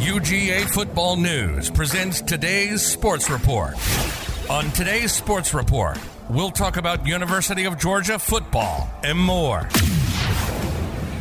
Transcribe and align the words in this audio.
UGA 0.00 0.64
Football 0.70 1.16
News 1.16 1.68
presents 1.70 2.22
today's 2.22 2.80
sports 2.80 3.28
report. 3.28 3.74
On 4.48 4.70
today's 4.70 5.12
sports 5.12 5.52
report, 5.52 5.98
we'll 6.30 6.50
talk 6.50 6.78
about 6.78 7.06
University 7.06 7.64
of 7.66 7.78
Georgia 7.78 8.18
football 8.18 8.90
and 9.02 9.18
more. 9.18 9.68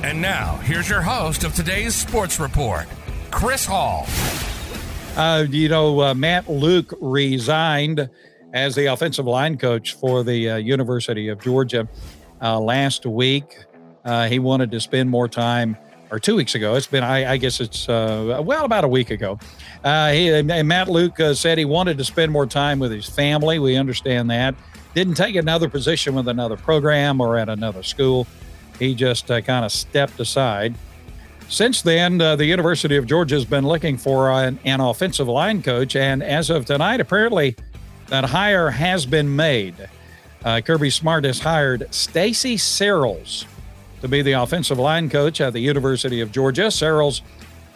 And 0.02 0.22
now, 0.22 0.58
here's 0.64 0.88
your 0.88 1.02
host 1.02 1.44
of 1.44 1.54
today's 1.54 1.94
sports 1.94 2.40
report, 2.40 2.86
Chris 3.32 3.66
Hall. 3.66 4.08
Uh, 5.18 5.46
you 5.50 5.68
know, 5.68 6.02
uh, 6.02 6.14
Matt 6.14 6.50
Luke 6.50 6.94
resigned 7.02 8.10
as 8.54 8.76
the 8.76 8.86
offensive 8.86 9.26
line 9.26 9.58
coach 9.58 9.94
for 9.96 10.24
the 10.24 10.52
uh, 10.52 10.56
University 10.56 11.28
of 11.28 11.42
Georgia 11.42 11.86
uh, 12.42 12.58
last 12.60 13.06
week. 13.06 13.66
Uh, 14.06 14.30
he 14.30 14.40
wanted 14.40 14.72
to 14.72 14.80
spend 14.80 15.10
more 15.10 15.28
time, 15.28 15.76
or 16.12 16.20
two 16.20 16.36
weeks 16.36 16.56
ago. 16.56 16.76
It's 16.76 16.88
been, 16.88 17.04
I, 17.04 17.34
I 17.34 17.38
guess 17.38 17.60
it's, 17.60 17.88
uh, 17.88 18.42
well, 18.44 18.66
about 18.66 18.84
a 18.84 18.88
week 18.88 19.12
ago. 19.12 19.40
he, 19.84 20.42
Matt 20.42 20.88
Luke 20.90 21.18
said 21.34 21.58
he 21.58 21.66
wanted 21.66 21.98
to 21.98 22.04
spend 22.04 22.32
more 22.32 22.46
time 22.46 22.80
with 22.80 22.92
his 22.92 23.08
family. 23.08 23.60
We 23.60 23.76
understand 23.76 24.30
that. 24.32 24.56
Didn't 24.96 25.16
take 25.16 25.36
another 25.36 25.70
position 25.70 26.16
with 26.16 26.28
another 26.28 26.58
program 26.58 27.22
or 27.22 27.38
at 27.38 27.50
another 27.50 27.84
school. 27.84 28.28
He 28.80 28.96
just 28.96 29.28
kind 29.28 29.66
of 29.66 29.72
stepped 29.72 30.20
aside. 30.20 30.76
Since 31.50 31.82
then, 31.82 32.22
uh, 32.22 32.36
the 32.36 32.46
University 32.46 32.96
of 32.96 33.08
Georgia 33.08 33.34
has 33.34 33.44
been 33.44 33.66
looking 33.66 33.98
for 33.98 34.32
an, 34.32 34.60
an, 34.66 34.80
offensive 34.80 35.28
line 35.28 35.64
coach, 35.64 35.96
and 35.96 36.22
as 36.22 36.52
of 36.52 36.66
tonight, 36.66 37.02
apparently 37.02 37.56
that 38.08 38.24
hire 38.24 38.70
has 38.70 39.08
been 39.08 39.36
made. 39.36 39.90
Uh, 40.46 40.62
Kirby 40.62 40.92
Smart 40.92 41.24
has 41.24 41.40
hired 41.40 41.92
Stacy 41.94 42.56
Searels 42.56 43.46
to 44.02 44.08
be 44.08 44.22
the 44.22 44.34
offensive 44.34 44.80
line 44.80 45.10
coach 45.10 45.42
at 45.42 45.54
the 45.54 45.60
University 45.60 46.22
of 46.22 46.32
Georgia. 46.32 46.72
Searels 46.72 47.22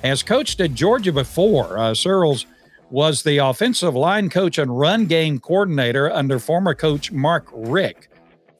has 0.03 0.23
coached 0.23 0.59
at 0.59 0.73
Georgia 0.73 1.11
before. 1.11 1.77
Uh, 1.77 1.93
Searels 1.93 2.45
was 2.89 3.23
the 3.23 3.37
offensive 3.37 3.95
line 3.95 4.29
coach 4.29 4.57
and 4.57 4.77
run 4.77 5.05
game 5.05 5.39
coordinator 5.39 6.11
under 6.11 6.39
former 6.39 6.75
coach 6.75 7.11
Mark 7.11 7.47
Richt 7.51 8.07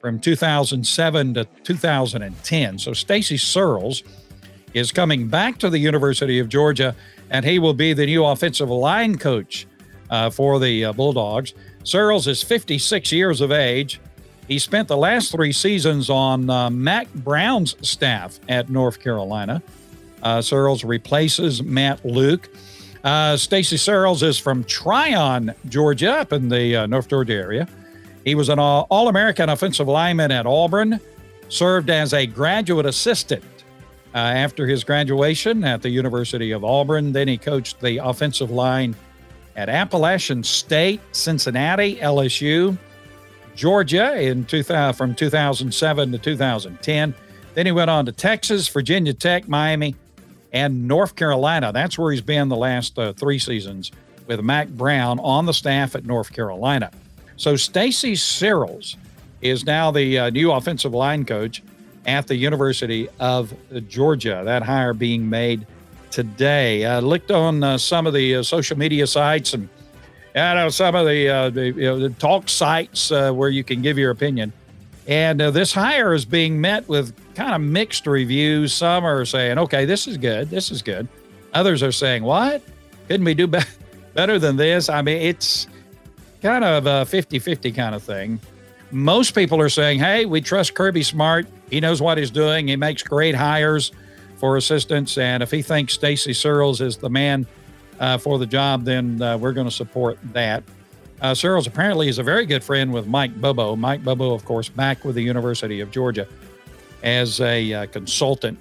from 0.00 0.18
2007 0.18 1.34
to 1.34 1.44
2010. 1.62 2.78
So 2.78 2.92
Stacy 2.92 3.36
Searels 3.36 4.02
is 4.74 4.90
coming 4.90 5.28
back 5.28 5.58
to 5.58 5.70
the 5.70 5.78
University 5.78 6.38
of 6.40 6.48
Georgia, 6.48 6.94
and 7.30 7.44
he 7.44 7.58
will 7.58 7.74
be 7.74 7.92
the 7.92 8.06
new 8.06 8.24
offensive 8.24 8.68
line 8.68 9.16
coach 9.16 9.66
uh, 10.10 10.30
for 10.30 10.58
the 10.58 10.86
uh, 10.86 10.92
Bulldogs. 10.92 11.54
Searels 11.84 12.26
is 12.26 12.42
56 12.42 13.12
years 13.12 13.40
of 13.40 13.52
age. 13.52 14.00
He 14.48 14.58
spent 14.58 14.88
the 14.88 14.96
last 14.96 15.32
three 15.32 15.52
seasons 15.52 16.10
on 16.10 16.50
uh, 16.50 16.70
Mack 16.70 17.12
Brown's 17.14 17.76
staff 17.86 18.38
at 18.48 18.68
North 18.68 19.00
Carolina. 19.00 19.62
Uh, 20.22 20.42
Searels 20.42 20.84
replaces 20.84 21.62
Matt 21.62 22.04
Luke. 22.04 22.48
Uh, 23.02 23.36
Stacy 23.36 23.76
Searels 23.76 24.22
is 24.22 24.38
from 24.38 24.64
Trion, 24.64 25.54
Georgia, 25.68 26.12
up 26.12 26.32
in 26.32 26.48
the 26.48 26.76
uh, 26.76 26.86
North 26.86 27.08
Georgia 27.08 27.34
area. 27.34 27.68
He 28.24 28.34
was 28.34 28.48
an 28.48 28.58
All 28.58 29.08
American 29.08 29.50
offensive 29.50 29.88
lineman 29.88 30.30
at 30.30 30.46
Auburn, 30.46 30.98
served 31.48 31.90
as 31.90 32.14
a 32.14 32.26
graduate 32.26 32.86
assistant 32.86 33.44
uh, 34.14 34.18
after 34.18 34.66
his 34.66 34.84
graduation 34.84 35.64
at 35.64 35.82
the 35.82 35.90
University 35.90 36.52
of 36.52 36.64
Auburn. 36.64 37.12
Then 37.12 37.28
he 37.28 37.36
coached 37.36 37.80
the 37.80 37.98
offensive 37.98 38.50
line 38.50 38.96
at 39.56 39.68
Appalachian 39.68 40.42
State, 40.42 41.00
Cincinnati, 41.12 41.96
LSU, 41.96 42.78
Georgia 43.54 44.20
in 44.20 44.44
2000, 44.44 44.96
from 44.96 45.14
2007 45.14 46.12
to 46.12 46.18
2010. 46.18 47.14
Then 47.54 47.66
he 47.66 47.72
went 47.72 47.90
on 47.90 48.06
to 48.06 48.12
Texas, 48.12 48.68
Virginia 48.68 49.12
Tech, 49.12 49.48
Miami, 49.48 49.94
and 50.52 50.88
North 50.88 51.16
Carolina. 51.16 51.72
That's 51.72 51.98
where 51.98 52.12
he's 52.12 52.20
been 52.20 52.48
the 52.48 52.56
last 52.56 52.98
uh, 52.98 53.12
three 53.12 53.38
seasons 53.38 53.92
with 54.26 54.40
Mack 54.42 54.68
Brown 54.68 55.18
on 55.20 55.46
the 55.46 55.52
staff 55.52 55.94
at 55.94 56.04
North 56.04 56.32
Carolina. 56.32 56.90
So 57.36 57.56
Stacy 57.56 58.14
Searels 58.14 58.96
is 59.40 59.64
now 59.64 59.90
the 59.90 60.18
uh, 60.18 60.30
new 60.30 60.52
offensive 60.52 60.94
line 60.94 61.24
coach 61.24 61.62
at 62.06 62.26
the 62.26 62.36
University 62.36 63.08
of 63.20 63.54
Georgia. 63.88 64.42
That 64.44 64.62
hire 64.62 64.94
being 64.94 65.28
made 65.28 65.66
today. 66.10 66.86
I 66.86 67.00
looked 67.00 67.30
on 67.30 67.62
uh, 67.62 67.78
some 67.78 68.06
of 68.06 68.14
the 68.14 68.36
uh, 68.36 68.42
social 68.42 68.78
media 68.78 69.06
sites 69.06 69.52
and 69.52 69.68
I 70.34 70.54
know 70.54 70.68
some 70.68 70.94
of 70.94 71.06
the, 71.06 71.28
uh, 71.28 71.50
the, 71.50 71.66
you 71.66 71.82
know, 71.82 71.98
the, 71.98 72.10
talk 72.10 72.48
sites 72.48 73.12
uh, 73.12 73.32
where 73.32 73.48
you 73.48 73.62
can 73.62 73.82
give 73.82 73.98
your 73.98 74.10
opinion. 74.10 74.52
And 75.06 75.40
uh, 75.40 75.50
this 75.50 75.72
hire 75.72 76.12
is 76.12 76.24
being 76.24 76.60
met 76.60 76.88
with 76.88 77.14
kind 77.34 77.54
of 77.54 77.60
mixed 77.60 78.06
reviews. 78.06 78.72
Some 78.72 79.04
are 79.04 79.24
saying, 79.24 79.58
okay, 79.58 79.84
this 79.84 80.08
is 80.08 80.16
good. 80.16 80.50
This 80.50 80.70
is 80.70 80.82
good. 80.82 81.06
Others 81.52 81.82
are 81.82 81.92
saying, 81.92 82.24
what? 82.24 82.62
Couldn't 83.06 83.24
we 83.24 83.34
do 83.34 83.46
be- 83.46 83.60
better 84.14 84.38
than 84.38 84.56
this? 84.56 84.88
I 84.88 85.02
mean, 85.02 85.18
it's 85.18 85.68
kind 86.42 86.64
of 86.64 86.86
a 86.86 87.04
50 87.06 87.38
50 87.38 87.72
kind 87.72 87.94
of 87.94 88.02
thing. 88.02 88.40
Most 88.90 89.34
people 89.34 89.60
are 89.60 89.68
saying, 89.68 89.98
hey, 89.98 90.24
we 90.24 90.40
trust 90.40 90.74
Kirby 90.74 91.02
Smart. 91.02 91.46
He 91.70 91.80
knows 91.80 92.00
what 92.00 92.18
he's 92.18 92.30
doing. 92.30 92.68
He 92.68 92.76
makes 92.76 93.02
great 93.02 93.34
hires 93.34 93.92
for 94.36 94.56
assistants. 94.56 95.16
And 95.18 95.42
if 95.42 95.50
he 95.50 95.62
thinks 95.62 95.94
Stacy 95.94 96.32
Searels 96.32 96.80
is 96.80 96.96
the 96.96 97.10
man 97.10 97.46
uh, 98.00 98.18
for 98.18 98.38
the 98.38 98.46
job, 98.46 98.84
then 98.84 99.20
uh, 99.20 99.36
we're 99.38 99.52
going 99.52 99.66
to 99.66 99.74
support 99.74 100.18
that. 100.32 100.62
Uh, 101.20 101.34
Searels 101.34 101.66
apparently 101.66 102.08
is 102.08 102.18
a 102.18 102.22
very 102.22 102.44
good 102.44 102.62
friend 102.62 102.92
with 102.92 103.06
Mike 103.06 103.40
Bobo. 103.40 103.76
Mike 103.76 104.04
Bobo, 104.04 104.34
of 104.34 104.44
course, 104.44 104.68
back 104.68 105.04
with 105.04 105.14
the 105.14 105.22
University 105.22 105.80
of 105.80 105.90
Georgia 105.90 106.28
as 107.02 107.40
a 107.40 107.72
uh, 107.72 107.86
consultant, 107.86 108.58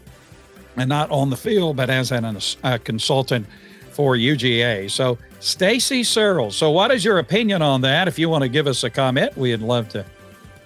and 0.77 0.89
not 0.89 1.09
on 1.11 1.29
the 1.29 1.37
field, 1.37 1.75
but 1.75 1.89
as 1.89 2.11
an, 2.11 2.37
a 2.63 2.79
consultant 2.79 3.45
for 3.91 4.15
UGA. 4.15 4.89
So, 4.89 5.17
Stacy 5.39 6.03
Searels. 6.03 6.55
So, 6.55 6.71
what 6.71 6.91
is 6.91 7.03
your 7.03 7.19
opinion 7.19 7.61
on 7.61 7.81
that? 7.81 8.07
If 8.07 8.17
you 8.17 8.29
want 8.29 8.43
to 8.43 8.49
give 8.49 8.67
us 8.67 8.83
a 8.83 8.89
comment, 8.89 9.35
we'd 9.37 9.61
love 9.61 9.89
to 9.89 10.05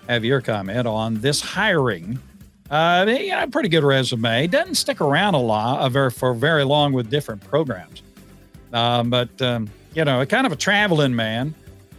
have 0.08 0.24
your 0.24 0.42
comment 0.42 0.88
on 0.88 1.20
this 1.20 1.42
hiring. 1.42 2.20
Uh, 2.70 3.48
pretty 3.52 3.70
good 3.70 3.84
resume. 3.84 4.48
Doesn't 4.48 4.76
stick 4.76 5.02
around 5.02 5.36
a 5.36 5.40
lot 5.40 5.96
uh, 5.96 6.10
for 6.10 6.34
very 6.34 6.64
long 6.64 6.94
with 6.94 7.10
different 7.10 7.42
programs. 7.42 8.02
Um, 8.78 9.10
but, 9.10 9.42
um, 9.42 9.70
you 9.96 10.06
know, 10.06 10.22
a 10.22 10.26
kind 10.26 10.46
of 10.46 10.52
a 10.52 10.56
traveling 10.56 11.16
man. 11.16 11.56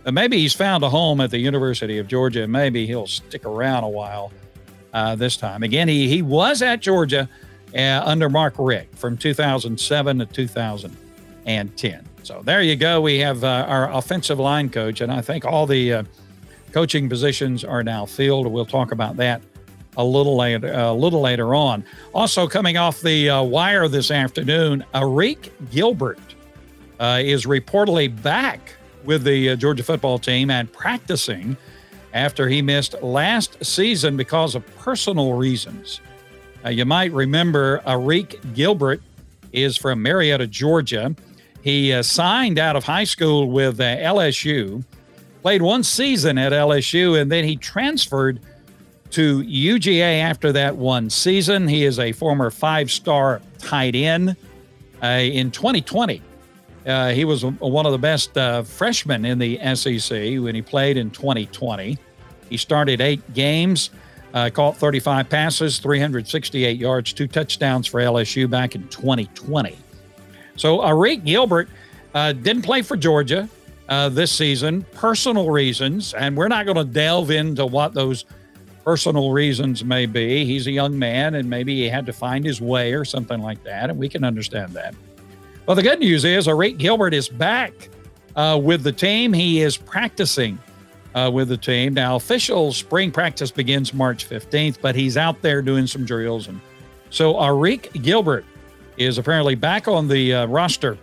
Uh, 0.06 0.12
maybe 0.12 0.39
he's 0.39 0.55
found 0.55 0.84
a 0.84 0.89
home 0.89 1.21
at 1.21 1.31
the 1.31 1.39
University 1.39 1.99
of 1.99 2.06
Georgia. 2.06 2.47
Maybe 2.47 2.87
he'll 2.87 3.09
stick 3.09 3.44
around 3.44 3.83
a 3.83 3.89
while 3.89 4.33
uh, 4.93 5.16
this 5.16 5.37
time. 5.37 5.65
Again, 5.65 5.89
he, 5.89 6.09
he 6.09 6.22
was 6.22 6.62
at 6.62 6.81
Georgia 6.81 7.28
uh, 7.75 8.03
under 8.05 8.28
Mark 8.28 8.55
Richt 8.59 8.94
from 8.94 9.16
2007 9.16 10.19
to 10.21 10.27
2010. 10.27 12.09
So 12.22 12.43
there 12.44 12.62
you 12.62 12.77
go. 12.77 13.00
We 13.00 13.19
have 13.19 13.43
uh, 13.43 13.66
our 13.69 13.93
offensive 13.93 14.39
line 14.39 14.71
coach, 14.71 15.00
and 15.00 15.10
I 15.10 15.21
think 15.21 15.45
all 15.45 15.66
the 15.66 15.93
uh, 15.95 16.03
coaching 16.72 17.09
positions 17.09 17.65
are 17.65 17.83
now 17.83 18.06
filled. 18.06 18.47
We'll 18.47 18.66
talk 18.66 18.93
about 18.93 19.16
that 19.16 19.43
a 19.97 20.05
little 20.05 20.37
later, 20.37 20.72
a 20.72 20.93
little 20.93 21.21
later 21.21 21.56
on. 21.56 21.84
Also 22.15 22.47
coming 22.47 22.77
off 22.77 23.00
the 23.00 23.31
uh, 23.31 23.43
wire 23.43 23.89
this 23.89 24.12
afternoon, 24.12 24.84
Arik 24.95 25.50
Gilbert 25.72 26.21
uh, 26.98 27.20
is 27.22 27.47
reportedly 27.47 28.22
back 28.22 28.75
with 29.04 29.25
the 29.25 29.50
uh, 29.50 29.56
Georgia 29.56 29.82
football 29.82 30.19
team 30.19 30.50
and 30.50 30.72
practicing 30.72 31.56
after 32.12 32.48
he 32.48 32.62
missed 32.62 33.00
last 33.03 33.64
season 33.64 34.16
because 34.16 34.54
of 34.54 34.66
personal 34.78 35.34
reasons. 35.34 36.00
Uh, 36.64 36.70
you 36.70 36.84
might 36.84 37.12
remember 37.12 37.81
Arik 37.86 38.54
Gilbert 38.54 39.00
is 39.53 39.76
from 39.76 40.03
Marietta, 40.03 40.47
Georgia. 40.47 41.14
He 41.62 41.92
uh, 41.92 42.03
signed 42.03 42.59
out 42.59 42.76
of 42.76 42.84
high 42.84 43.04
school 43.04 43.50
with 43.50 43.80
uh, 43.80 43.97
LSU, 43.97 44.84
played 45.42 45.62
one 45.62 45.82
season 45.82 46.38
at 46.38 46.53
LSU, 46.53 47.20
and 47.20 47.30
then 47.30 47.44
he 47.44 47.56
transferred 47.56 48.41
to 49.10 49.42
UGA 49.42 50.20
after 50.20 50.53
that 50.53 50.76
one 50.76 51.09
season. 51.10 51.69
He 51.69 51.84
is 51.84 51.98
a 51.98 52.12
former 52.12 52.50
five 52.50 52.91
star 52.91 53.41
tight 53.59 53.94
end. 53.94 54.36
Uh, 55.00 55.06
in 55.06 55.48
2020, 55.53 56.21
uh, 56.88 57.10
he 57.10 57.24
was 57.24 57.44
one 57.44 57.84
of 57.84 57.92
the 57.92 57.98
best 57.98 58.36
uh, 58.38 58.62
freshmen 58.62 59.24
in 59.24 59.38
the 59.38 59.58
SEC 59.74 60.10
when 60.40 60.54
he 60.54 60.62
played 60.62 60.96
in 60.96 61.10
2020. 61.10 61.98
He 62.48 62.56
started 62.56 63.02
eight 63.02 63.34
games, 63.34 63.90
uh, 64.32 64.48
caught 64.50 64.76
35 64.76 65.28
passes, 65.28 65.78
368 65.78 66.78
yards, 66.78 67.12
two 67.12 67.28
touchdowns 67.28 67.86
for 67.86 68.00
LSU 68.00 68.48
back 68.48 68.74
in 68.74 68.88
2020. 68.88 69.76
So 70.56 70.78
Arik 70.78 71.24
Gilbert 71.24 71.68
uh, 72.14 72.32
didn't 72.32 72.62
play 72.62 72.80
for 72.80 72.96
Georgia 72.96 73.48
uh, 73.88 74.08
this 74.08 74.32
season, 74.32 74.82
personal 74.94 75.50
reasons, 75.50 76.14
and 76.14 76.36
we're 76.36 76.48
not 76.48 76.64
going 76.64 76.78
to 76.78 76.84
delve 76.84 77.30
into 77.30 77.66
what 77.66 77.92
those 77.92 78.24
personal 78.82 79.30
reasons 79.32 79.84
may 79.84 80.06
be. 80.06 80.46
He's 80.46 80.66
a 80.66 80.70
young 80.70 80.98
man, 80.98 81.34
and 81.34 81.48
maybe 81.50 81.74
he 81.76 81.88
had 81.88 82.06
to 82.06 82.12
find 82.14 82.44
his 82.46 82.62
way 82.62 82.94
or 82.94 83.04
something 83.04 83.40
like 83.42 83.62
that, 83.64 83.90
and 83.90 83.98
we 83.98 84.08
can 84.08 84.24
understand 84.24 84.72
that. 84.72 84.94
Well, 85.68 85.74
the 85.74 85.82
good 85.82 85.98
news 85.98 86.24
is 86.24 86.47
Arik 86.47 86.78
Gilbert 86.78 87.12
is 87.12 87.28
back 87.28 87.91
uh, 88.36 88.59
with 88.59 88.82
the 88.82 88.91
team. 88.91 89.34
He 89.34 89.60
is 89.60 89.76
practicing 89.76 90.59
uh, 91.15 91.30
with 91.30 91.48
the 91.48 91.59
team. 91.59 91.92
Now, 91.92 92.16
official 92.16 92.72
spring 92.72 93.10
practice 93.10 93.50
begins 93.50 93.92
March 93.92 94.26
15th, 94.26 94.80
but 94.80 94.94
he's 94.94 95.18
out 95.18 95.42
there 95.42 95.60
doing 95.60 95.86
some 95.86 96.06
drills. 96.06 96.48
And 96.48 96.59
so 97.10 97.34
Arik 97.34 98.03
Gilbert 98.03 98.47
is 98.97 99.18
apparently 99.18 99.56
back 99.56 99.88
on 99.88 100.09
the 100.09 100.32
uh, 100.32 100.47
roster 100.47 100.97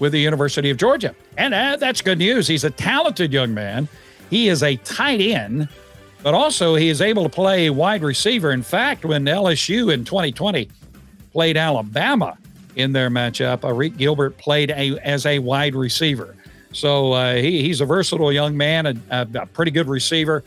with 0.00 0.12
the 0.12 0.20
University 0.20 0.68
of 0.68 0.76
Georgia. 0.76 1.14
And 1.38 1.54
uh, 1.54 1.76
that's 1.76 2.02
good 2.02 2.18
news. 2.18 2.46
He's 2.46 2.64
a 2.64 2.70
talented 2.70 3.32
young 3.32 3.54
man. 3.54 3.88
He 4.28 4.50
is 4.50 4.62
a 4.62 4.76
tight 4.76 5.22
end, 5.22 5.66
but 6.22 6.34
also 6.34 6.74
he 6.74 6.90
is 6.90 7.00
able 7.00 7.22
to 7.22 7.30
play 7.30 7.70
wide 7.70 8.02
receiver. 8.02 8.50
In 8.50 8.64
fact, 8.64 9.06
when 9.06 9.24
LSU 9.24 9.90
in 9.90 10.04
2020 10.04 10.68
played 11.32 11.56
Alabama 11.56 12.36
in 12.76 12.92
their 12.92 13.10
matchup, 13.10 13.60
Arik 13.60 13.96
Gilbert 13.96 14.36
played 14.38 14.70
a, 14.70 14.98
as 14.98 15.26
a 15.26 15.38
wide 15.38 15.74
receiver. 15.74 16.36
So 16.72 17.12
uh, 17.12 17.34
he, 17.34 17.62
he's 17.62 17.80
a 17.80 17.84
versatile 17.84 18.32
young 18.32 18.56
man, 18.56 18.86
a, 18.86 19.26
a 19.34 19.46
pretty 19.46 19.70
good 19.70 19.88
receiver. 19.88 20.44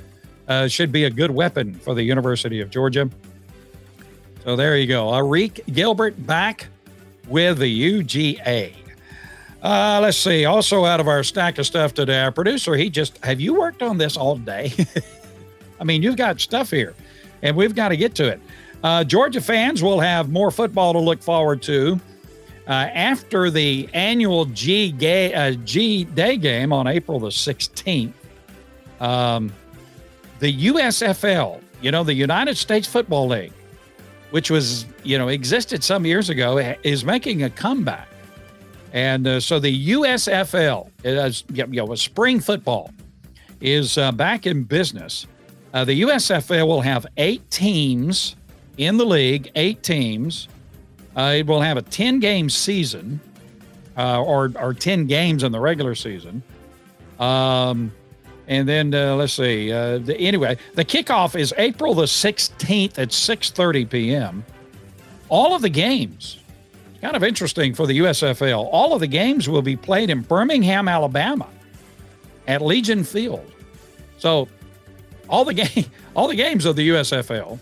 Uh, 0.47 0.67
should 0.67 0.91
be 0.91 1.05
a 1.05 1.09
good 1.09 1.31
weapon 1.31 1.73
for 1.73 1.93
the 1.93 2.03
University 2.03 2.59
of 2.59 2.69
Georgia. 2.69 3.09
So 4.43 4.55
there 4.57 4.77
you 4.77 4.87
go. 4.87 5.07
Arik 5.07 5.61
Gilbert 5.73 6.25
back 6.25 6.67
with 7.27 7.59
the 7.59 8.01
UGA. 8.03 8.73
Uh, 9.61 9.99
let's 10.01 10.17
see. 10.17 10.43
Also, 10.43 10.83
out 10.83 10.99
of 10.99 11.07
our 11.07 11.23
stack 11.23 11.57
of 11.57 11.65
stuff 11.65 11.93
today, 11.93 12.21
our 12.21 12.31
producer, 12.31 12.75
he 12.75 12.89
just, 12.89 13.23
have 13.23 13.39
you 13.39 13.53
worked 13.53 13.81
on 13.81 13.97
this 13.97 14.17
all 14.17 14.35
day? 14.35 14.73
I 15.79 15.85
mean, 15.85 16.03
you've 16.03 16.17
got 16.17 16.41
stuff 16.41 16.69
here, 16.69 16.93
and 17.41 17.55
we've 17.55 17.73
got 17.73 17.89
to 17.89 17.97
get 17.97 18.13
to 18.15 18.27
it. 18.27 18.41
Uh, 18.83 19.05
Georgia 19.05 19.39
fans 19.39 19.81
will 19.81 20.01
have 20.01 20.29
more 20.29 20.51
football 20.51 20.91
to 20.91 20.99
look 20.99 21.23
forward 21.23 21.61
to 21.63 21.99
uh, 22.68 22.71
after 22.71 23.50
the 23.50 23.89
annual 23.94 24.45
G, 24.45 24.92
ga- 24.92 25.33
uh, 25.33 25.51
G 25.65 26.06
Day 26.06 26.38
game 26.38 26.71
on 26.71 26.88
April 26.88 27.19
the 27.19 27.27
16th. 27.27 28.13
Um, 29.00 29.51
the 30.39 30.68
USFL, 30.68 31.62
you 31.81 31.92
know, 31.92 32.04
the 32.04 32.13
United 32.13 32.57
States 32.57 32.88
Football 32.88 33.27
League, 33.27 33.54
which 34.31 34.50
was, 34.50 34.86
you 35.04 35.18
know, 35.18 35.27
existed 35.27 35.83
some 35.83 36.06
years 36.06 36.30
ago, 36.30 36.57
is 36.83 37.04
making 37.04 37.44
a 37.44 37.50
comeback. 37.50 38.07
And 38.94 39.25
uh, 39.27 39.39
so 39.39 39.60
the 39.60 39.89
USFL, 39.89 40.89
is, 41.04 41.44
you 41.51 41.65
know, 41.65 41.95
spring 41.95 42.39
football, 42.39 42.92
is 43.60 43.98
uh, 43.98 44.12
back 44.12 44.45
in 44.45 44.63
business. 44.63 45.25
Uh, 45.74 45.83
the 45.83 46.01
USFL 46.04 46.68
will 46.68 46.81
have 46.81 47.07
eight 47.18 47.50
teams 47.50 48.36
in 48.77 48.98
the 48.98 49.06
league, 49.06 49.51
eight 49.56 49.81
teams. 49.81 50.48
Uh, 51.15 51.36
it 51.38 51.48
will 51.48 51.62
have 51.62 51.77
a 51.77 51.81
10 51.81 52.19
game 52.19 52.50
season 52.50 53.19
uh, 53.98 54.21
or, 54.21 54.51
or 54.60 54.74
10 54.74 55.06
games 55.06 55.44
in 55.44 55.51
the 55.51 55.60
regular 55.60 55.95
season. 55.95 56.42
Um, 57.19 57.92
and 58.48 58.68
then 58.68 58.94
uh, 58.94 59.15
let's 59.15 59.33
see. 59.33 59.71
Uh, 59.71 60.00
the, 60.00 60.18
anyway, 60.18 60.57
the 60.74 60.83
kickoff 60.83 61.39
is 61.39 61.54
April 61.57 61.94
the 61.94 62.04
16th 62.04 62.98
at 63.00 63.10
6:30 63.10 63.89
p.m. 63.89 64.45
All 65.30 65.56
of 65.56 65.62
the 65.62 65.69
games, 65.69 66.39
kind 67.01 67.15
of 67.15 67.24
interesting 67.24 67.74
for 67.74 67.88
the 67.88 68.00
USFL. 68.00 68.68
All 68.71 68.94
of 68.94 69.00
the 69.00 69.07
games 69.07 69.48
will 69.48 69.62
be 69.62 69.75
played 69.75 70.10
in 70.10 70.21
Birmingham, 70.21 70.88
Alabama, 70.88 71.48
at 72.48 72.62
Legion 72.62 73.04
Field. 73.04 73.50
So, 74.18 74.48
all 75.30 75.45
the 75.45 75.54
game, 75.54 75.86
all 76.15 76.27
the 76.27 76.36
games 76.36 76.65
of 76.65 76.75
the 76.75 76.89
USFL. 76.89 77.60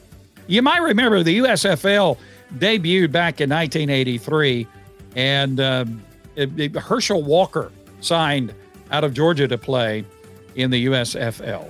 You 0.47 0.63
might 0.63 0.81
remember 0.81 1.21
the 1.21 1.37
USFL 1.37 2.17
debuted 2.57 3.11
back 3.11 3.41
in 3.41 3.49
1983, 3.49 4.67
and 5.15 5.59
uh, 5.59 5.85
it, 6.35 6.59
it, 6.59 6.75
Herschel 6.75 7.23
Walker 7.23 7.71
signed 8.01 8.53
out 8.91 9.03
of 9.03 9.13
Georgia 9.13 9.47
to 9.47 9.57
play 9.57 10.05
in 10.55 10.69
the 10.69 10.85
USFL. 10.87 11.69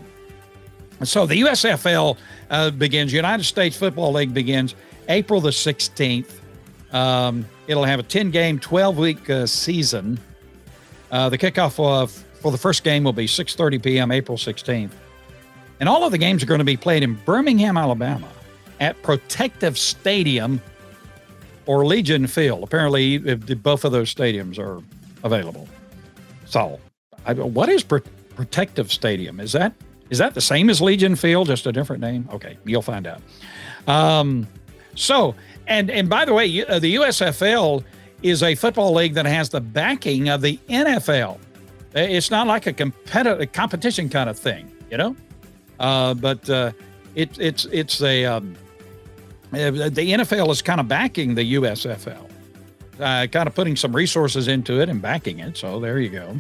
So 1.04 1.26
the 1.26 1.42
USFL 1.42 2.18
uh, 2.50 2.72
begins, 2.72 3.12
United 3.12 3.44
States 3.44 3.76
Football 3.76 4.14
League 4.14 4.34
begins 4.34 4.76
April 5.10 5.42
the 5.42 5.50
16th. 5.50 6.30
Um, 6.92 7.46
it'll 7.68 7.84
have 7.84 8.00
a 8.00 8.04
10 8.04 8.32
game, 8.32 8.60
12 8.60 8.98
week 8.98 9.30
uh, 9.30 9.46
season. 9.46 10.20
Uh, 11.12 11.30
the 11.30 11.38
kickoff 11.38 11.74
for 12.42 12.52
the 12.52 12.58
first 12.58 12.84
game 12.84 13.04
will 13.04 13.14
be 13.14 13.28
6:30 13.28 13.84
p.m. 13.84 14.12
April 14.12 14.38
16th, 14.38 14.92
and 15.80 15.90
all 15.90 16.04
of 16.04 16.12
the 16.12 16.18
games 16.18 16.42
are 16.42 16.46
going 16.46 16.60
to 16.60 16.66
be 16.66 16.78
played 16.78 17.04
in 17.04 17.16
Birmingham, 17.26 17.78
Alabama, 17.78 18.28
at 18.80 19.02
Protective 19.04 19.78
Stadium 19.78 20.62
or 21.66 21.86
Legion 21.86 22.28
Field. 22.28 22.64
Apparently, 22.64 23.18
both 23.18 23.86
of 23.86 23.92
those 23.92 24.14
stadiums 24.14 24.58
are 24.58 24.82
available. 25.24 25.68
So, 26.46 26.80
I, 27.26 27.34
what 27.34 27.70
is 27.70 27.84
Pro- 27.84 28.02
Protective 28.36 28.92
Stadium. 28.92 29.40
Is 29.40 29.52
that 29.52 29.74
is 30.10 30.18
that 30.18 30.34
the 30.34 30.42
same 30.42 30.70
as 30.70 30.82
Legion 30.82 31.16
Field, 31.16 31.48
just 31.48 31.68
a 31.68 31.72
different 31.72 32.02
name? 32.02 32.28
Okay, 32.34 32.58
you'll 32.66 32.82
find 32.82 33.08
out. 33.08 33.22
Um, 33.88 34.48
so, 34.96 35.36
and 35.68 35.90
and 35.92 36.10
by 36.10 36.26
the 36.26 36.34
way, 36.34 36.66
uh, 36.66 36.80
the 36.80 36.96
USFL 36.96 37.84
is 38.24 38.44
a 38.44 38.56
football 38.56 38.94
league 38.94 39.14
that 39.14 39.26
has 39.26 39.50
the 39.50 39.62
backing 39.62 40.30
of 40.30 40.42
the 40.42 40.58
NFL. 40.70 41.38
It's 41.94 42.32
not 42.32 42.48
like 42.48 42.68
a 42.68 42.74
competitive 42.74 43.52
competition 43.52 44.10
kind 44.10 44.30
of 44.30 44.40
thing, 44.40 44.72
you 44.90 44.98
know. 44.98 45.16
Uh, 45.80 46.14
but 46.14 46.50
uh, 46.50 46.72
it, 47.16 47.38
it's 47.40 47.66
it's 47.66 48.02
a 48.02 48.26
um, 48.26 48.56
uh, 48.56 48.61
the 49.52 50.14
NFL 50.14 50.50
is 50.50 50.62
kind 50.62 50.80
of 50.80 50.88
backing 50.88 51.36
the 51.36 51.56
USFL, 51.56 52.30
uh, 53.00 53.28
kind 53.28 53.48
of 53.48 53.56
putting 53.56 53.76
some 53.76 53.96
resources 53.96 54.48
into 54.48 54.82
it 54.82 54.90
and 54.90 55.02
backing 55.02 55.40
it. 55.40 55.58
So 55.58 55.80
there 55.80 56.00
you 56.00 56.10
go 56.10 56.38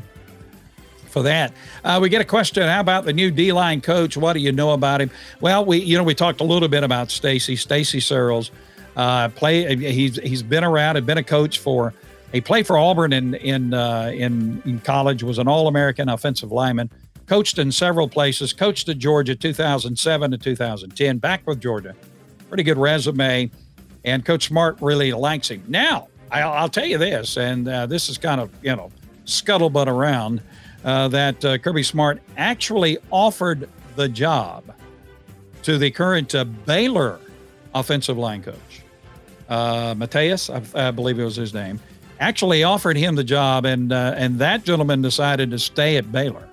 for 1.11 1.23
that. 1.23 1.53
Uh, 1.83 1.99
we 2.01 2.09
get 2.09 2.21
a 2.21 2.25
question: 2.25 2.63
How 2.63 2.79
about 2.79 3.05
the 3.05 3.13
new 3.13 3.29
D 3.29 3.51
line 3.51 3.81
coach? 3.81 4.17
What 4.17 4.33
do 4.33 4.39
you 4.39 4.51
know 4.51 4.71
about 4.71 5.01
him? 5.01 5.11
Well, 5.41 5.65
we 5.65 5.77
you 5.77 5.97
know 5.97 6.03
we 6.03 6.15
talked 6.15 6.41
a 6.41 6.45
little 6.45 6.69
bit 6.69 6.83
about 6.83 7.11
Stacy 7.11 7.55
Stacy 7.55 7.99
Searels. 7.99 8.51
Uh, 8.95 9.29
play 9.29 9.75
he's 9.75 10.17
he's 10.17 10.43
been 10.43 10.63
around, 10.63 10.95
had 10.95 11.05
been 11.05 11.17
a 11.17 11.23
coach 11.23 11.59
for. 11.59 11.93
He 12.31 12.39
played 12.39 12.65
for 12.65 12.77
Auburn 12.77 13.11
in 13.11 13.35
in 13.35 13.73
uh, 13.73 14.11
in, 14.13 14.61
in 14.65 14.79
college. 14.79 15.21
Was 15.21 15.37
an 15.37 15.47
All 15.47 15.67
American 15.67 16.09
offensive 16.09 16.51
lineman. 16.51 16.89
Coached 17.27 17.59
in 17.59 17.71
several 17.71 18.09
places. 18.09 18.51
Coached 18.51 18.89
at 18.89 18.97
Georgia 18.97 19.35
2007 19.35 20.31
to 20.31 20.37
2010. 20.37 21.17
Back 21.17 21.45
with 21.45 21.61
Georgia. 21.61 21.95
Pretty 22.51 22.63
good 22.63 22.77
resume. 22.77 23.49
And 24.03 24.25
Coach 24.25 24.47
Smart 24.49 24.77
really 24.81 25.13
likes 25.13 25.49
him. 25.49 25.63
Now, 25.69 26.09
I'll, 26.29 26.51
I'll 26.51 26.69
tell 26.69 26.85
you 26.85 26.97
this, 26.97 27.37
and 27.37 27.65
uh, 27.65 27.85
this 27.85 28.09
is 28.09 28.17
kind 28.17 28.41
of 28.41 28.51
you 28.61 28.75
know 28.75 28.91
scuttlebutt 29.25 29.87
around 29.87 30.41
uh, 30.83 31.07
that 31.07 31.45
uh, 31.45 31.57
Kirby 31.59 31.83
Smart 31.83 32.21
actually 32.35 32.97
offered 33.09 33.69
the 33.95 34.09
job 34.09 34.65
to 35.63 35.77
the 35.77 35.91
current 35.91 36.35
uh, 36.35 36.43
Baylor 36.43 37.19
offensive 37.73 38.17
line 38.17 38.43
coach. 38.43 38.83
Uh, 39.47 39.95
Mateos, 39.95 40.49
I, 40.75 40.87
I, 40.87 40.91
believe 40.91 41.19
it 41.19 41.23
was 41.23 41.37
his 41.37 41.53
name, 41.53 41.79
actually 42.19 42.65
offered 42.65 42.97
him 42.97 43.15
the 43.15 43.23
job, 43.23 43.63
and 43.63 43.93
uh, 43.93 44.13
and 44.17 44.37
that 44.39 44.65
gentleman 44.65 45.01
decided 45.01 45.51
to 45.51 45.59
stay 45.59 45.95
at 45.95 46.11
Baylor. 46.11 46.49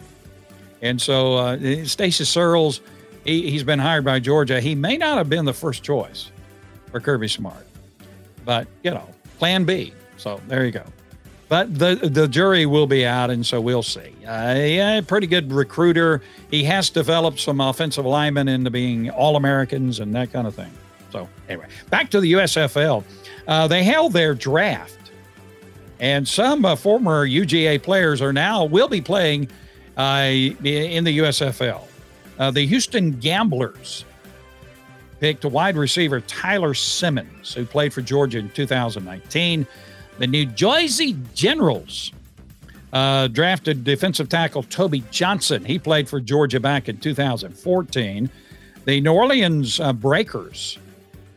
And 0.81 1.03
so 1.03 1.35
uh, 1.35 1.85
Stacy 1.87 2.23
Searels, 2.23 2.83
he, 3.29 3.51
he's 3.51 3.63
been 3.63 3.79
hired 3.79 4.05
by 4.05 4.19
Georgia. 4.19 4.61
He 4.61 4.75
may 4.75 4.97
not 4.97 5.19
have 5.19 5.29
been 5.29 5.45
the 5.45 5.53
first 5.53 5.83
choice 5.83 6.31
for 6.91 6.99
Kirby 6.99 7.29
Smart, 7.29 7.67
but 8.45 8.67
you 8.83 8.91
know, 8.91 9.09
Plan 9.39 9.65
B. 9.65 9.93
So 10.17 10.41
there 10.49 10.65
you 10.65 10.73
go. 10.73 10.85
But 11.49 11.79
the 11.79 11.97
the 11.97 12.27
jury 12.29 12.67
will 12.67 12.87
be 12.87 13.07
out, 13.07 13.31
and 13.31 13.45
so 13.45 13.61
we'll 13.61 13.83
see. 13.83 14.13
Uh, 14.27 14.55
yeah, 14.55 15.01
pretty 15.01 15.27
good 15.27 15.53
recruiter. 15.53 16.23
He 16.51 16.65
has 16.65 16.91
developed 16.91 17.41
some 17.41 17.61
offensive 17.61 18.05
linemen 18.05 18.49
into 18.49 18.71
being 18.71 19.11
all 19.11 19.37
Americans 19.37 20.01
and 20.01 20.15
that 20.15 20.33
kind 20.33 20.47
of 20.47 20.55
thing. 20.55 20.71
So 21.11 21.29
anyway, 21.49 21.67
back 21.89 22.11
to 22.11 22.21
the 22.21 22.33
USFL. 22.33 23.03
Uh, 23.47 23.67
they 23.67 23.83
held 23.83 24.13
their 24.13 24.35
draft, 24.35 25.11
and 26.01 26.29
some 26.29 26.67
uh, 26.67 26.77
former 26.77 27.27
UGA 27.27 27.83
players 27.83 28.21
are 28.21 28.33
now 28.33 28.65
will 28.65 28.89
be 28.89 29.01
playing 29.01 29.49
uh, 29.97 30.29
in 30.31 31.05
the 31.05 31.19
USFL. 31.19 31.88
Uh, 32.39 32.51
the 32.51 32.67
Houston 32.67 33.13
Gamblers 33.19 34.05
picked 35.21 35.45
wide 35.45 35.77
receiver 35.77 36.21
Tyler 36.21 36.75
Simmons, 36.75 37.55
who 37.55 37.65
played 37.65 37.93
for 37.93 38.03
Georgia 38.03 38.39
in 38.39 38.51
2019. 38.51 39.67
The 40.19 40.27
New 40.27 40.47
Jersey 40.47 41.17
Generals 41.35 42.13
uh, 42.93 43.29
drafted 43.29 43.85
defensive 43.85 44.29
tackle 44.29 44.63
Toby 44.63 45.03
Johnson. 45.11 45.65
He 45.65 45.79
played 45.79 46.09
for 46.09 46.21
Georgia 46.21 46.61
back 46.61 46.89
in 46.89 46.99
2014. 46.99 48.31
The 48.85 49.01
New 49.01 49.13
Orleans 49.13 49.81
uh, 49.81 49.93
Breakers 49.93 50.79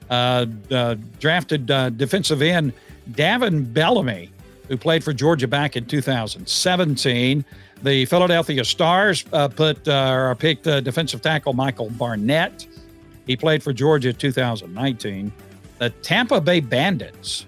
uh, 0.10 0.46
uh 0.70 0.96
drafted 1.20 1.72
uh, 1.72 1.90
defensive 1.90 2.42
end 2.42 2.74
Davin 3.12 3.74
Bellamy, 3.74 4.30
who 4.72 4.78
played 4.78 5.04
for 5.04 5.12
Georgia 5.12 5.50
back 5.50 5.76
in 5.76 5.84
2017. 5.84 7.44
The 7.84 8.06
Philadelphia 8.06 8.64
Stars 8.64 9.26
uh, 9.34 9.50
put 9.50 9.86
or 9.86 10.34
picked 10.36 10.64
defensive 10.64 11.22
tackle 11.22 11.52
Michael 11.52 11.90
Barnett. 11.90 12.66
He 13.28 13.36
played 13.36 13.62
for 13.62 13.74
Georgia 13.74 14.14
2019. 14.14 15.30
The 15.80 15.90
Tampa 15.90 16.40
Bay 16.40 16.62
Bandits 16.62 17.48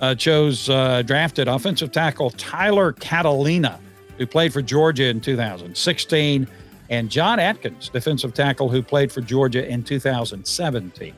uh, 0.00 0.14
chose 0.14 0.70
uh, 0.70 1.02
drafted 1.02 1.48
offensive 1.48 1.90
tackle 1.90 2.30
Tyler 2.30 2.92
Catalina, 2.92 3.80
who 4.16 4.24
played 4.24 4.52
for 4.52 4.62
Georgia 4.62 5.06
in 5.06 5.20
2016, 5.20 6.46
and 6.88 7.10
John 7.10 7.40
Atkins, 7.40 7.88
defensive 7.88 8.32
tackle, 8.32 8.68
who 8.68 8.80
played 8.80 9.10
for 9.10 9.22
Georgia 9.22 9.68
in 9.68 9.82
2017. 9.82 11.14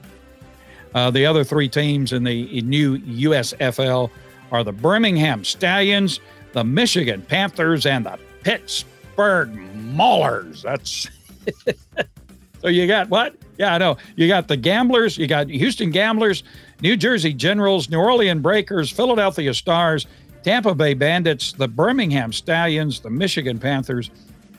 Uh, 0.94 1.10
the 1.10 1.26
other 1.26 1.44
three 1.44 1.68
teams 1.68 2.14
in 2.14 2.24
the 2.24 2.62
new 2.62 2.98
USFL 3.00 4.10
are 4.50 4.64
the 4.64 4.72
Birmingham 4.72 5.44
Stallions, 5.44 6.20
the 6.52 6.64
Michigan 6.64 7.22
Panthers, 7.22 7.86
and 7.86 8.06
the 8.06 8.18
Pittsburgh 8.42 9.50
Maulers. 9.74 10.62
That's 10.62 11.08
so 12.60 12.68
you 12.68 12.86
got 12.86 13.08
what? 13.08 13.36
Yeah, 13.58 13.74
I 13.74 13.78
know. 13.78 13.96
You 14.16 14.28
got 14.28 14.48
the 14.48 14.56
Gamblers, 14.56 15.16
you 15.16 15.26
got 15.26 15.48
Houston 15.48 15.90
Gamblers, 15.90 16.42
New 16.80 16.96
Jersey 16.96 17.32
Generals, 17.32 17.88
New 17.88 17.98
Orleans 17.98 18.42
Breakers, 18.42 18.90
Philadelphia 18.90 19.54
Stars, 19.54 20.06
Tampa 20.42 20.74
Bay 20.74 20.94
Bandits, 20.94 21.52
the 21.52 21.68
Birmingham 21.68 22.32
Stallions, 22.32 23.00
the 23.00 23.10
Michigan 23.10 23.58
Panthers, 23.58 24.10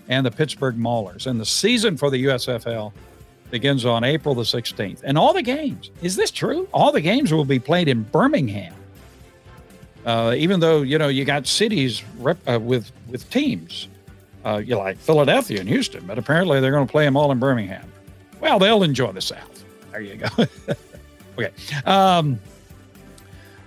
and 0.10 0.26
the 0.26 0.32
Pittsburgh 0.32 0.78
Maulers. 0.78 1.28
And 1.28 1.40
the 1.40 1.46
season 1.46 1.98
for 1.98 2.10
the 2.10 2.26
USFL 2.26 2.92
begins 3.52 3.86
on 3.86 4.04
April 4.04 4.36
the 4.36 4.44
16th. 4.44 5.02
And 5.04 5.18
all 5.18 5.34
the 5.34 5.42
games, 5.42 5.92
is 6.02 6.16
this 6.16 6.32
true? 6.32 6.68
All 6.74 6.92
the 6.92 7.02
games 7.02 7.32
will 7.32 7.46
be 7.46 7.60
played 7.60 7.88
in 7.88 8.04
Birmingham. 8.04 8.74
Uh, 10.08 10.34
even 10.38 10.62
though, 10.62 10.84
you 10.84 10.98
know, 10.98 11.10
you 11.10 11.26
got 11.26 11.46
cities 11.46 12.02
rep, 12.20 12.38
uh, 12.50 12.58
with, 12.58 12.94
with 13.10 13.30
teams, 13.30 13.90
uh, 14.46 14.56
you 14.56 14.78
like 14.78 14.98
Philadelphia 14.98 15.60
and 15.60 15.68
Houston, 15.68 16.08
but 16.08 16.18
apparently 16.18 16.62
they're 16.62 16.72
going 16.72 16.88
to 16.88 16.92
play 16.92 17.04
them 17.04 17.18
all 17.18 17.30
in 17.34 17.40
Birmingham. 17.40 17.92
Well, 18.40 18.58
they'll 18.58 18.84
enjoy 18.84 19.12
the 19.12 19.20
South. 19.20 19.66
There 19.92 20.00
you 20.00 20.16
go. 20.16 20.28
okay. 21.38 21.52
Um, 21.86 22.40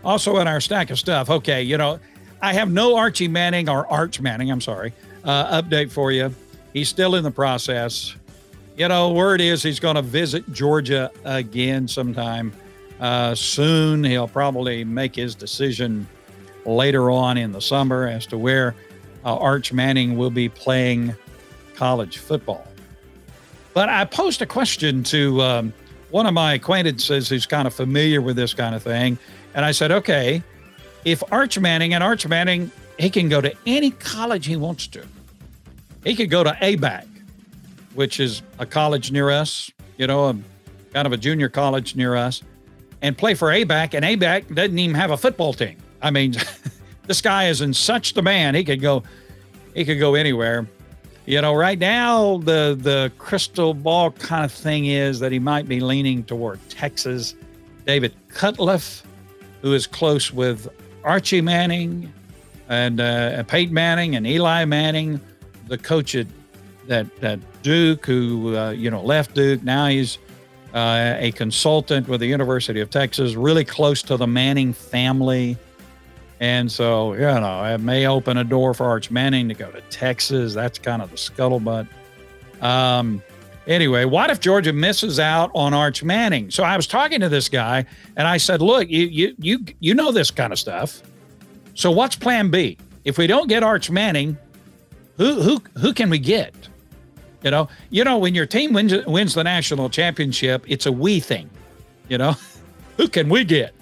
also, 0.03 0.39
in 0.39 0.49
our 0.49 0.63
stack 0.63 0.89
of 0.89 0.99
stuff, 0.99 1.29
okay, 1.29 1.63
you 1.63 1.77
know, 1.77 2.01
I 2.41 2.55
have 2.55 2.71
no 2.71 2.97
Archie 2.97 3.29
Manning 3.29 3.69
or 3.69 3.87
Arch 3.93 4.19
Manning, 4.19 4.51
I'm 4.51 4.63
sorry, 4.63 4.95
uh, 5.25 5.61
update 5.61 5.91
for 5.91 6.11
you. 6.11 6.35
He's 6.73 6.89
still 6.89 7.17
in 7.17 7.23
the 7.23 7.31
process. 7.31 8.15
You 8.79 8.89
know, 8.89 9.13
word 9.13 9.43
is 9.43 9.63
he's 9.63 9.79
going 9.79 9.97
to 9.97 10.03
visit 10.03 10.51
Georgia 10.55 11.11
again 11.25 11.87
sometime 11.87 12.55
uh, 12.99 13.35
soon. 13.35 14.03
He'll 14.05 14.27
probably 14.27 14.85
make 14.85 15.15
his 15.15 15.35
decision 15.35 16.07
later 16.65 17.11
on 17.11 17.37
in 17.37 17.53
the 17.53 17.61
summer 17.61 18.07
as 18.07 18.27
to 18.27 18.39
where 18.39 18.75
uh, 19.25 19.37
Arch 19.37 19.73
Manning 19.73 20.17
will 20.17 20.31
be 20.31 20.49
playing 20.49 21.15
college 21.75 22.19
football. 22.19 22.67
But 23.73 23.89
I 23.89 24.05
posed 24.05 24.43
a 24.43 24.47
question 24.47 25.03
to 25.05 25.41
um, 25.43 25.73
one 26.11 26.27
of 26.27 26.35
my 26.35 26.55
acquaintances 26.55 27.29
who's 27.29 27.47
kind 27.47 27.67
of 27.67 27.75
familiar 27.75 28.21
with 28.21 28.37
this 28.37 28.55
kind 28.55 28.75
of 28.75 28.83
thing. 28.83 29.19
And 29.55 29.65
I 29.65 29.73
said, 29.73 29.93
okay, 29.93 30.43
if 31.05 31.23
Arch 31.33 31.59
Manning 31.59 31.95
and 31.95 32.03
Arch 32.03 32.27
Manning, 32.27 32.71
he 32.99 33.11
can 33.11 33.29
go 33.29 33.41
to 33.41 33.53
any 33.67 33.91
college 33.93 34.47
he 34.47 34.57
wants 34.57 34.87
to. 34.89 35.07
He 36.05 36.15
could 36.15 36.31
go 36.31 36.43
to 36.45 36.51
ABAC, 36.51 37.07
which 37.95 38.21
is 38.21 38.43
a 38.59 38.67
college 38.67 39.13
near 39.13 39.31
us, 39.31 39.71
you 39.99 40.07
know, 40.07 40.29
a, 40.29 40.37
kind 40.93 41.07
of 41.07 41.13
a 41.13 41.17
junior 41.17 41.49
college 41.49 41.95
near 41.95 42.17
us, 42.17 42.43
and 43.03 43.17
play 43.17 43.35
for 43.35 43.49
ABAC. 43.49 43.95
And 43.95 44.05
ABAC 44.05 44.55
doesn't 44.55 44.79
even 44.79 44.97
have 44.97 45.11
a 45.11 45.17
football 45.17 45.53
team. 45.53 45.77
I 46.03 46.11
mean, 46.11 46.35
this 47.07 47.21
guy 47.21 47.49
is 47.49 47.61
in 47.61 47.75
such 47.75 48.13
demand. 48.13 48.57
He 48.57 48.65
could 48.65 48.81
go, 48.81 49.03
he 49.75 49.85
could 49.85 49.99
go 49.99 50.15
anywhere. 50.15 50.67
You 51.27 51.41
know, 51.41 51.55
right 51.55 51.79
now 51.79 52.39
the 52.39 52.77
the 52.81 53.13
crystal 53.19 53.75
ball 53.75 54.11
kind 54.11 54.45
of 54.45 54.53
thing 54.53 54.87
is 54.87 55.21
that 55.21 55.31
he 55.31 55.39
might 55.39 55.69
be 55.69 55.81
leaning 55.81 56.25
toward 56.25 56.59
Texas. 56.69 57.35
David 57.87 58.15
Cutcliffe, 58.29 59.03
who 59.63 59.73
is 59.73 59.87
close 59.87 60.33
with 60.33 60.69
Archie 61.05 61.41
Manning 61.41 62.13
and 62.69 63.01
uh, 63.01 63.43
Peyton 63.45 63.75
Manning 63.75 64.17
and 64.17 64.27
Eli 64.27 64.65
Manning, 64.65 65.21
the 65.69 65.79
coach 65.79 66.15
at 66.15 66.27
that, 66.87 67.15
that 67.21 67.39
Duke, 67.63 68.07
who 68.07 68.57
uh, 68.57 68.71
you 68.71 68.91
know 68.91 69.03
left 69.03 69.35
Duke. 69.35 69.63
Now 69.63 69.87
he's 69.87 70.19
uh, 70.75 71.15
a 71.19 71.33
consultant 71.33 72.09
with 72.09 72.21
the 72.21 72.27
University 72.27 72.81
of 72.81 72.91
Texas, 72.91 73.35
really 73.35 73.65
close 73.65 74.03
to 74.05 74.17
the 74.17 74.27
Manning 74.27 74.73
family. 74.73 75.57
And 76.41 76.73
so, 76.73 77.13
you 77.13 77.21
know, 77.21 77.65
it 77.65 77.79
may 77.79 78.07
open 78.07 78.39
a 78.39 78.45
door 78.45 78.73
for 78.73 78.87
Arch 78.87 79.11
Manning 79.11 79.49
to 79.49 79.55
go 79.55 79.71
to 79.71 79.83
Texas. 79.83 80.55
That's 80.55 80.79
kind 80.79 81.03
of 81.03 81.11
the 81.11 81.17
scuttlebutt. 81.17 81.87
Um, 82.63 83.23
anyway, 83.67 84.07
what 84.07 84.31
if 84.31 84.41
Georgia 84.41 84.73
misses 84.73 85.21
out 85.21 85.51
on 85.55 85.75
Arch 85.75 86.03
Manning? 86.03 86.51
So 86.51 86.65
I 86.65 86.77
was 86.77 86.87
talking 86.87 87.21
to 87.21 87.29
this 87.29 87.51
guy 87.51 87.85
and 88.17 88.27
I 88.27 88.39
said, 88.39 88.63
look, 88.63 88.89
you 88.89 89.07
you 89.07 89.35
you 89.39 89.65
you 89.81 89.95
know 89.95 90.13
this 90.13 90.31
kind 90.31 90.51
of 90.53 90.59
stuff. 90.59 91.03
So 91.75 91.91
what's 91.91 92.17
plan 92.17 92.51
B? 92.51 92.79
If 93.05 93.19
we 93.19 93.27
don't 93.27 93.49
get 93.49 93.63
Arch 93.63 93.91
Manning, 93.91 94.39
who 95.19 95.43
who 95.43 95.63
who 95.79 95.93
can 95.93 96.09
we 96.09 96.19
get? 96.19 96.55
You 97.43 97.51
know, 97.51 97.69
you 97.91 98.03
know, 98.05 98.17
when 98.17 98.35
your 98.35 98.47
team 98.47 98.73
wins 98.73 98.95
wins 99.07 99.35
the 99.35 99.45
national 99.45 99.91
championship, 99.91 100.65
it's 100.67 100.87
a 100.87 100.93
we 100.93 101.21
thing. 101.21 101.51
You 102.09 102.17
know, 102.17 102.37
who 102.97 103.09
can 103.09 103.29
we 103.29 103.45
get? 103.45 103.75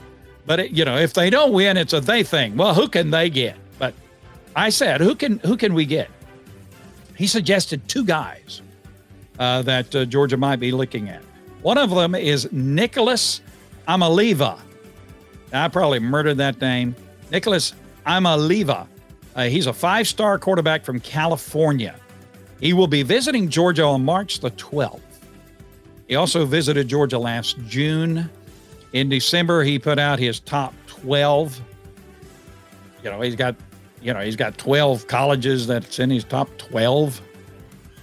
But 0.48 0.60
it, 0.60 0.70
you 0.70 0.86
know, 0.86 0.96
if 0.96 1.12
they 1.12 1.28
don't 1.28 1.52
win, 1.52 1.76
it's 1.76 1.92
a 1.92 2.00
they 2.00 2.22
thing. 2.22 2.56
Well, 2.56 2.72
who 2.72 2.88
can 2.88 3.10
they 3.10 3.28
get? 3.28 3.54
But 3.78 3.92
I 4.56 4.70
said, 4.70 5.02
who 5.02 5.14
can 5.14 5.40
who 5.40 5.58
can 5.58 5.74
we 5.74 5.84
get? 5.84 6.10
He 7.16 7.26
suggested 7.26 7.86
two 7.86 8.02
guys 8.02 8.62
uh, 9.38 9.60
that 9.62 9.94
uh, 9.94 10.06
Georgia 10.06 10.38
might 10.38 10.56
be 10.56 10.72
looking 10.72 11.10
at. 11.10 11.22
One 11.60 11.76
of 11.76 11.90
them 11.90 12.14
is 12.14 12.50
Nicholas 12.50 13.42
Amaliva. 13.86 14.58
I 15.52 15.68
probably 15.68 15.98
murdered 15.98 16.38
that 16.38 16.58
name. 16.62 16.96
Nicholas 17.30 17.74
Amaliva. 18.06 18.86
Uh, 19.36 19.48
he's 19.48 19.66
a 19.66 19.72
five-star 19.72 20.38
quarterback 20.38 20.82
from 20.82 20.98
California. 21.00 21.94
He 22.58 22.72
will 22.72 22.86
be 22.86 23.02
visiting 23.02 23.50
Georgia 23.50 23.84
on 23.84 24.02
March 24.02 24.40
the 24.40 24.50
12th. 24.52 25.00
He 26.06 26.14
also 26.14 26.46
visited 26.46 26.88
Georgia 26.88 27.18
last 27.18 27.58
June 27.66 28.30
in 28.92 29.08
December, 29.08 29.62
he 29.62 29.78
put 29.78 29.98
out 29.98 30.18
his 30.18 30.40
top 30.40 30.74
12. 30.86 31.60
You 33.02 33.10
know, 33.10 33.20
he's 33.20 33.36
got, 33.36 33.54
you 34.02 34.12
know, 34.12 34.20
he's 34.20 34.36
got 34.36 34.56
12 34.58 35.06
colleges 35.06 35.66
that's 35.66 35.98
in 35.98 36.10
his 36.10 36.24
top 36.24 36.48
12. 36.58 37.20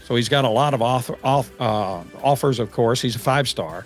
So 0.04 0.16
he's 0.16 0.30
got 0.30 0.46
a 0.46 0.50
lot 0.50 0.74
of 0.74 0.82
off, 0.82 1.10
off, 1.24 1.52
uh, 1.60 2.04
offers, 2.24 2.60
of 2.60 2.72
course. 2.72 3.02
He's 3.02 3.16
a 3.16 3.20
five 3.20 3.50
star. 3.50 3.86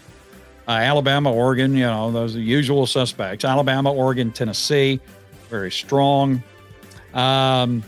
Uh, 0.68 0.74
Alabama, 0.74 1.32
Oregon, 1.32 1.74
you 1.74 1.86
know, 1.86 2.12
those 2.12 2.36
are 2.36 2.42
usual 2.42 2.86
suspects. 2.86 3.44
Alabama, 3.44 3.92
Oregon, 3.92 4.32
Tennessee, 4.32 5.00
very 5.50 5.72
strong. 5.72 6.44
Um, 7.14 7.84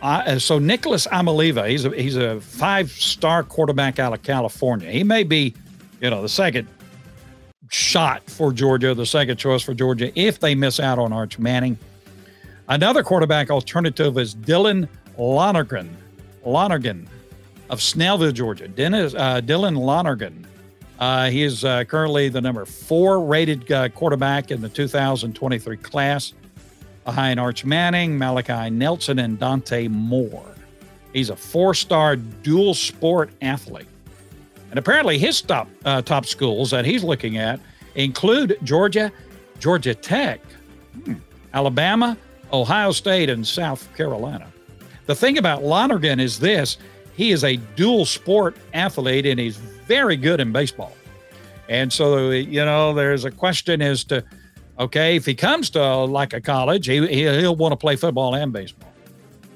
I, 0.00 0.38
so 0.38 0.58
Nicholas 0.58 1.06
Amaliva, 1.08 1.68
he's 1.68 1.84
a 1.84 1.90
he's 1.90 2.16
a 2.16 2.40
five 2.40 2.90
star 2.90 3.42
quarterback 3.42 3.98
out 3.98 4.12
of 4.12 4.22
California. 4.22 4.90
He 4.90 5.02
may 5.02 5.24
be, 5.24 5.54
you 6.00 6.08
know, 6.08 6.22
the 6.22 6.28
second 6.28 6.68
shot 7.70 8.28
for 8.28 8.52
Georgia, 8.52 8.94
the 8.94 9.06
second 9.06 9.36
choice 9.36 9.62
for 9.62 9.74
Georgia, 9.74 10.12
if 10.18 10.40
they 10.40 10.54
miss 10.54 10.80
out 10.80 10.98
on 10.98 11.12
Arch 11.12 11.38
Manning. 11.38 11.78
Another 12.68 13.02
quarterback 13.02 13.50
alternative 13.50 14.18
is 14.18 14.34
Dylan 14.34 14.88
Lonergan, 15.16 15.96
Lonergan 16.44 17.08
of 17.70 17.80
Snellville, 17.80 18.32
Georgia. 18.32 18.68
Dennis, 18.68 19.14
uh, 19.14 19.40
Dylan 19.40 19.76
Lonergan. 19.76 20.46
Uh, 20.98 21.28
he 21.28 21.42
is 21.42 21.64
uh, 21.64 21.84
currently 21.84 22.28
the 22.28 22.40
number 22.40 22.64
four 22.64 23.20
rated 23.20 23.70
uh, 23.70 23.88
quarterback 23.90 24.50
in 24.50 24.60
the 24.62 24.68
2023 24.68 25.76
class, 25.76 26.32
behind 27.04 27.38
Arch 27.38 27.64
Manning, 27.64 28.18
Malachi 28.18 28.70
Nelson, 28.70 29.18
and 29.18 29.38
Dante 29.38 29.88
Moore. 29.88 30.54
He's 31.12 31.30
a 31.30 31.36
four 31.36 31.74
star 31.74 32.16
dual 32.16 32.74
sport 32.74 33.30
athlete. 33.40 33.86
And 34.70 34.78
apparently, 34.78 35.18
his 35.18 35.40
top 35.40 35.68
uh, 35.84 36.02
top 36.02 36.26
schools 36.26 36.70
that 36.70 36.84
he's 36.84 37.04
looking 37.04 37.38
at 37.38 37.60
include 37.94 38.58
Georgia, 38.62 39.12
Georgia 39.58 39.94
Tech, 39.94 40.40
hmm, 41.04 41.14
Alabama, 41.54 42.16
Ohio 42.52 42.92
State, 42.92 43.30
and 43.30 43.46
South 43.46 43.88
Carolina. 43.96 44.46
The 45.06 45.14
thing 45.14 45.38
about 45.38 45.62
Lonergan 45.62 46.20
is 46.20 46.38
this: 46.38 46.78
he 47.16 47.30
is 47.30 47.44
a 47.44 47.56
dual 47.76 48.04
sport 48.04 48.56
athlete, 48.74 49.26
and 49.26 49.40
he's 49.40 49.56
very 49.56 50.16
good 50.16 50.40
in 50.40 50.52
baseball. 50.52 50.92
And 51.68 51.92
so, 51.92 52.30
you 52.30 52.64
know, 52.64 52.92
there's 52.92 53.24
a 53.24 53.30
question 53.30 53.82
as 53.82 54.04
to, 54.04 54.22
okay, 54.78 55.16
if 55.16 55.26
he 55.26 55.34
comes 55.34 55.70
to 55.70 56.04
like 56.04 56.32
a 56.32 56.40
college, 56.40 56.86
he, 56.86 57.04
he'll 57.06 57.56
want 57.56 57.72
to 57.72 57.76
play 57.76 57.96
football 57.96 58.34
and 58.34 58.52
baseball. 58.52 58.92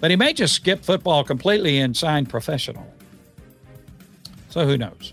But 0.00 0.10
he 0.10 0.16
may 0.16 0.32
just 0.32 0.54
skip 0.54 0.82
football 0.82 1.22
completely 1.22 1.78
and 1.78 1.96
sign 1.96 2.26
professionally. 2.26 2.86
So 4.50 4.66
who 4.66 4.76
knows? 4.76 5.12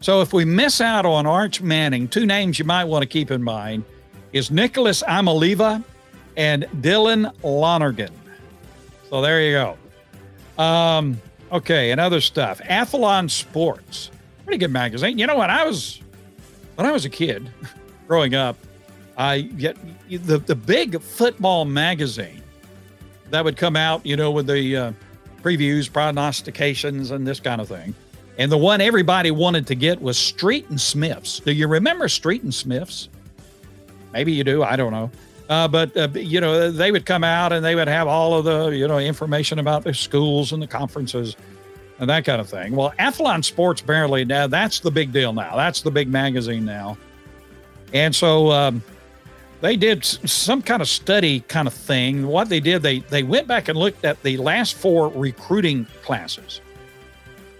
So 0.00 0.22
if 0.22 0.32
we 0.32 0.44
miss 0.44 0.80
out 0.80 1.04
on 1.04 1.26
Arch 1.26 1.60
Manning, 1.60 2.08
two 2.08 2.26
names 2.26 2.58
you 2.58 2.64
might 2.64 2.84
want 2.84 3.02
to 3.02 3.06
keep 3.06 3.30
in 3.30 3.42
mind 3.42 3.84
is 4.32 4.50
Nicholas 4.50 5.02
Amaliva 5.02 5.82
and 6.36 6.64
Dylan 6.80 7.32
Lonergan. 7.42 8.12
So 9.10 9.20
there 9.20 9.42
you 9.42 9.52
go. 9.52 10.62
Um, 10.62 11.20
okay, 11.52 11.90
and 11.90 12.00
other 12.00 12.20
stuff. 12.20 12.60
Athlon 12.60 13.30
Sports, 13.30 14.10
pretty 14.44 14.58
good 14.58 14.70
magazine. 14.70 15.18
You 15.18 15.26
know 15.26 15.36
what? 15.36 15.50
I 15.50 15.64
was 15.66 16.00
when 16.76 16.86
I 16.86 16.92
was 16.92 17.04
a 17.04 17.10
kid, 17.10 17.50
growing 18.08 18.34
up, 18.34 18.56
I 19.16 19.42
get 19.42 19.76
the 20.08 20.38
the 20.38 20.54
big 20.54 21.00
football 21.00 21.64
magazine 21.64 22.42
that 23.30 23.44
would 23.44 23.56
come 23.56 23.76
out. 23.76 24.04
You 24.06 24.16
know, 24.16 24.30
with 24.30 24.46
the 24.46 24.76
uh, 24.76 24.92
previews, 25.42 25.92
prognostications, 25.92 27.10
and 27.10 27.26
this 27.26 27.40
kind 27.40 27.60
of 27.60 27.68
thing. 27.68 27.94
And 28.38 28.50
the 28.52 28.58
one 28.58 28.80
everybody 28.80 29.30
wanted 29.30 29.66
to 29.66 29.74
get 29.74 30.00
was 30.00 30.16
Street 30.16 30.68
and 30.70 30.80
Smiths. 30.80 31.40
Do 31.40 31.52
you 31.52 31.66
remember 31.66 32.08
Street 32.08 32.44
and 32.44 32.54
Smiths? 32.54 33.08
Maybe 34.12 34.32
you 34.32 34.44
do. 34.44 34.62
I 34.62 34.76
don't 34.76 34.92
know. 34.92 35.10
Uh, 35.48 35.66
but 35.66 35.96
uh, 35.96 36.08
you 36.14 36.40
know, 36.40 36.70
they 36.70 36.92
would 36.92 37.06
come 37.06 37.24
out 37.24 37.52
and 37.52 37.64
they 37.64 37.74
would 37.74 37.88
have 37.88 38.06
all 38.06 38.34
of 38.34 38.44
the 38.44 38.68
you 38.68 38.86
know 38.86 38.98
information 38.98 39.58
about 39.58 39.82
the 39.82 39.94
schools 39.94 40.52
and 40.52 40.62
the 40.62 40.66
conferences 40.66 41.36
and 41.98 42.08
that 42.08 42.24
kind 42.24 42.40
of 42.40 42.48
thing. 42.48 42.76
Well, 42.76 42.92
Athlon 42.98 43.44
Sports 43.44 43.80
barely 43.80 44.24
now 44.24 44.46
that's 44.46 44.80
the 44.80 44.90
big 44.90 45.12
deal 45.12 45.32
now. 45.32 45.56
That's 45.56 45.80
the 45.80 45.90
big 45.90 46.08
magazine 46.08 46.64
now, 46.66 46.98
and 47.94 48.14
so 48.14 48.50
um, 48.50 48.82
they 49.62 49.76
did 49.76 50.04
some 50.04 50.60
kind 50.60 50.82
of 50.82 50.88
study 50.88 51.40
kind 51.40 51.66
of 51.66 51.72
thing. 51.72 52.26
What 52.26 52.50
they 52.50 52.60
did, 52.60 52.82
they 52.82 53.00
they 53.00 53.22
went 53.22 53.46
back 53.46 53.68
and 53.68 53.78
looked 53.78 54.04
at 54.04 54.22
the 54.22 54.36
last 54.36 54.76
four 54.76 55.08
recruiting 55.08 55.86
classes, 56.02 56.60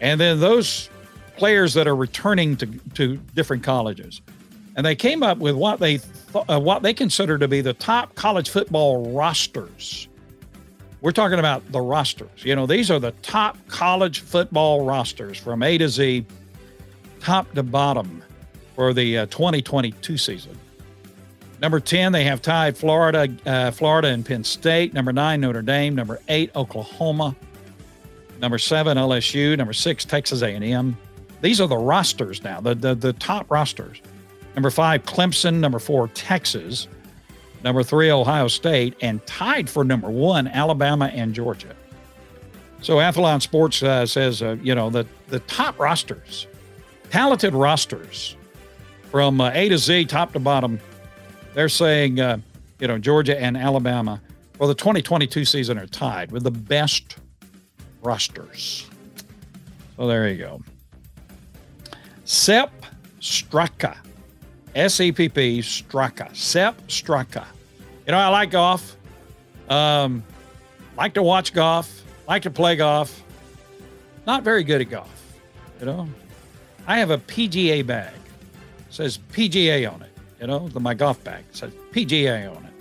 and 0.00 0.20
then 0.20 0.40
those 0.40 0.90
players 1.36 1.74
that 1.74 1.86
are 1.86 1.96
returning 1.96 2.56
to 2.56 2.66
to 2.94 3.16
different 3.34 3.62
colleges, 3.62 4.20
and 4.76 4.84
they 4.84 4.94
came 4.94 5.22
up 5.22 5.38
with 5.38 5.54
what 5.54 5.80
they 5.80 6.00
uh, 6.34 6.60
what 6.60 6.82
they 6.82 6.94
consider 6.94 7.38
to 7.38 7.48
be 7.48 7.60
the 7.60 7.74
top 7.74 8.14
college 8.14 8.50
football 8.50 9.12
rosters. 9.12 10.08
We're 11.00 11.12
talking 11.12 11.38
about 11.38 11.70
the 11.70 11.80
rosters. 11.80 12.44
You 12.44 12.56
know, 12.56 12.66
these 12.66 12.90
are 12.90 12.98
the 12.98 13.12
top 13.22 13.56
college 13.68 14.20
football 14.20 14.84
rosters 14.84 15.38
from 15.38 15.62
A 15.62 15.78
to 15.78 15.88
Z, 15.88 16.26
top 17.20 17.52
to 17.54 17.62
bottom 17.62 18.22
for 18.74 18.92
the 18.92 19.18
uh, 19.18 19.26
2022 19.26 20.16
season. 20.16 20.58
Number 21.60 21.80
10, 21.80 22.12
they 22.12 22.24
have 22.24 22.40
tied 22.40 22.76
Florida, 22.76 23.28
uh, 23.44 23.70
Florida 23.72 24.08
and 24.08 24.24
Penn 24.24 24.44
State. 24.44 24.94
Number 24.94 25.12
nine, 25.12 25.40
Notre 25.40 25.62
Dame. 25.62 25.94
Number 25.94 26.20
eight, 26.28 26.54
Oklahoma. 26.54 27.34
Number 28.40 28.58
seven, 28.58 28.96
LSU. 28.96 29.56
Number 29.56 29.72
six, 29.72 30.04
Texas 30.04 30.42
A&M. 30.42 30.96
These 31.40 31.60
are 31.60 31.68
the 31.68 31.76
rosters 31.76 32.42
now, 32.42 32.60
the, 32.60 32.74
the, 32.74 32.94
the 32.94 33.12
top 33.14 33.50
rosters. 33.50 34.00
Number 34.54 34.70
five, 34.70 35.04
Clemson. 35.04 35.58
Number 35.60 35.78
four, 35.78 36.08
Texas. 36.08 36.88
Number 37.64 37.82
three, 37.82 38.10
Ohio 38.10 38.48
State. 38.48 38.96
And 39.00 39.24
tied 39.26 39.68
for 39.68 39.84
number 39.84 40.10
one, 40.10 40.48
Alabama 40.48 41.06
and 41.06 41.34
Georgia. 41.34 41.74
So 42.80 42.96
Athlon 42.96 43.42
Sports 43.42 43.82
uh, 43.82 44.06
says, 44.06 44.42
uh, 44.42 44.56
you 44.62 44.74
know, 44.74 44.88
the, 44.88 45.06
the 45.28 45.40
top 45.40 45.78
rosters, 45.80 46.46
talented 47.10 47.52
rosters 47.52 48.36
from 49.10 49.40
uh, 49.40 49.50
A 49.52 49.68
to 49.68 49.78
Z, 49.78 50.04
top 50.04 50.32
to 50.34 50.38
bottom, 50.38 50.78
they're 51.54 51.68
saying, 51.68 52.20
uh, 52.20 52.38
you 52.78 52.86
know, 52.86 52.98
Georgia 52.98 53.40
and 53.40 53.56
Alabama 53.56 54.20
for 54.52 54.68
the 54.68 54.74
2022 54.74 55.44
season 55.44 55.78
are 55.78 55.86
tied 55.86 56.30
with 56.30 56.44
the 56.44 56.50
best 56.50 57.16
rosters. 58.02 58.86
So 59.96 60.06
there 60.06 60.28
you 60.28 60.36
go. 60.36 60.62
Sepp 62.24 62.72
Straka 63.20 63.96
S 64.74 65.00
E 65.00 65.12
P 65.12 65.28
P 65.28 65.60
Straka. 65.60 66.34
Sepp 66.36 66.86
Straka. 66.86 67.46
You 68.06 68.12
know, 68.12 68.18
I 68.18 68.28
like 68.28 68.50
golf. 68.50 68.96
Um, 69.68 70.22
like 70.96 71.14
to 71.14 71.22
watch 71.22 71.52
golf. 71.52 72.04
Like 72.28 72.42
to 72.42 72.50
play 72.50 72.76
golf. 72.76 73.22
Not 74.26 74.44
very 74.44 74.62
good 74.62 74.80
at 74.80 74.90
golf. 74.90 75.36
You 75.80 75.86
know, 75.86 76.08
I 76.86 76.98
have 76.98 77.10
a 77.10 77.18
PGA 77.18 77.84
bag. 77.86 78.14
It 78.14 78.94
says 78.94 79.18
PGA 79.32 79.92
on 79.92 80.02
it. 80.02 80.10
You 80.40 80.46
know, 80.46 80.68
the, 80.68 80.80
my 80.80 80.94
golf 80.94 81.22
bag 81.24 81.44
it 81.48 81.56
says 81.56 81.72
PGA 81.92 82.48
on 82.54 82.64
it. 82.64 82.72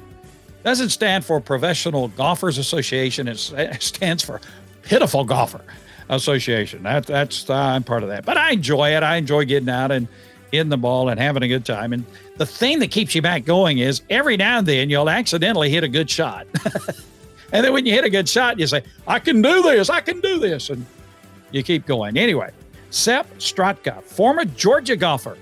Doesn't 0.64 0.90
stand 0.90 1.26
for 1.26 1.40
Professional 1.40 2.10
Golfers 2.10 2.58
Association. 2.58 3.28
It 3.28 3.38
stands 3.82 4.24
for 4.24 4.42
Pitiful 4.88 5.25
Golfer 5.25 5.62
Association. 6.10 6.84
That 6.84 7.06
that's 7.06 7.50
uh, 7.50 7.53
I'm 7.53 7.84
part 7.84 8.03
of 8.03 8.10
that. 8.10 8.25
But 8.25 8.38
I 8.38 8.51
enjoy 8.51 8.96
it. 8.96 9.03
I 9.03 9.17
enjoy 9.17 9.44
getting 9.46 9.70
out 9.70 9.91
and 9.91 10.08
in 10.53 10.70
the 10.70 10.77
ball 10.77 11.10
and 11.10 11.20
having 11.20 11.44
a 11.44 11.48
good 11.48 11.65
time. 11.65 11.91
And 11.91 12.06
the 12.38 12.46
thing 12.46 12.79
that 12.79 12.89
keeps 12.89 13.13
you 13.13 13.22
back 13.22 13.44
going 13.44 13.79
is 13.79 14.01
every 14.10 14.38
now 14.38 14.60
and 14.60 14.67
then 14.67 14.89
you'll 14.89 15.10
accidentally 15.10 15.70
hit 15.70 15.84
a 15.84 15.89
good 15.89 16.10
shot. 16.10 16.48
and 17.51 17.65
then 17.65 17.74
when 17.74 17.86
you 17.86 17.94
hit 17.94 18.06
a 18.06 18.10
good 18.10 18.29
shot, 18.29 18.58
you 18.58 18.65
say, 18.65 18.82
I 19.05 19.20
can 19.20 19.42
do 19.42 19.62
this, 19.62 19.90
I 19.90 20.00
can 20.00 20.22
do 20.22 20.40
this. 20.40 20.70
And 20.70 20.85
you 21.51 21.64
keep 21.64 21.85
going. 21.85 22.18
Anyway, 22.18 22.51
Sepp 22.92 23.27
Straka, 23.40 24.01
former 24.03 24.46
Georgia 24.46 24.96
golfer. 24.96 25.38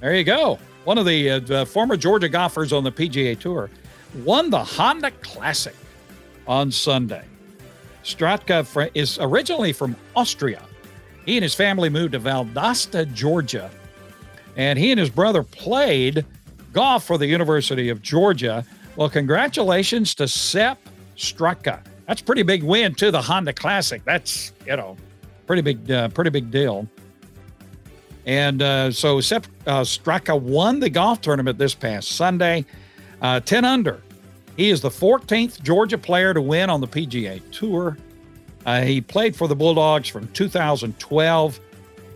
There 0.00 0.14
you 0.14 0.24
go. 0.24 0.58
One 0.84 0.96
of 0.96 1.04
the 1.04 1.30
uh, 1.30 1.64
former 1.66 1.98
Georgia 1.98 2.30
golfers 2.30 2.72
on 2.72 2.84
the 2.84 2.92
PGA 2.92 3.38
Tour 3.38 3.68
won 4.24 4.48
the 4.48 4.64
Honda 4.64 5.10
Classic 5.20 5.74
on 6.46 6.70
Sunday. 6.70 7.24
Straka 8.14 8.90
is 8.94 9.18
originally 9.20 9.72
from 9.72 9.96
Austria. 10.16 10.62
He 11.24 11.36
and 11.36 11.42
his 11.42 11.54
family 11.54 11.88
moved 11.88 12.12
to 12.12 12.20
Valdosta, 12.20 13.12
Georgia 13.12 13.70
and 14.58 14.78
he 14.78 14.90
and 14.90 15.00
his 15.00 15.08
brother 15.08 15.42
played 15.42 16.26
golf 16.74 17.04
for 17.04 17.16
the 17.16 17.26
University 17.26 17.88
of 17.88 18.02
Georgia. 18.02 18.66
Well, 18.96 19.08
congratulations 19.08 20.14
to 20.16 20.28
Sepp 20.28 20.78
Straka. 21.16 21.80
That's 22.06 22.20
pretty 22.20 22.42
big 22.42 22.62
win 22.64 22.94
to 22.96 23.10
the 23.10 23.22
Honda 23.22 23.52
Classic. 23.52 24.04
That's 24.04 24.52
you 24.66 24.76
know, 24.76 24.96
pretty 25.46 25.62
big, 25.62 25.90
uh, 25.90 26.08
pretty 26.08 26.30
big 26.30 26.50
deal. 26.50 26.86
And 28.26 28.60
uh, 28.60 28.90
so 28.90 29.20
Sepp 29.20 29.46
uh, 29.66 29.82
Straka 29.82 30.38
won 30.38 30.80
the 30.80 30.90
golf 30.90 31.20
tournament 31.20 31.56
this 31.56 31.74
past 31.74 32.08
Sunday, 32.12 32.66
uh, 33.22 33.40
10 33.40 33.64
under. 33.64 34.02
He 34.58 34.70
is 34.70 34.80
the 34.80 34.88
14th 34.88 35.62
Georgia 35.62 35.96
player 35.96 36.34
to 36.34 36.42
win 36.42 36.68
on 36.68 36.80
the 36.80 36.88
PGA 36.88 37.40
Tour. 37.52 37.96
Uh, 38.66 38.82
he 38.82 39.00
played 39.00 39.36
for 39.36 39.46
the 39.46 39.54
Bulldogs 39.54 40.08
from 40.08 40.26
2012 40.32 41.60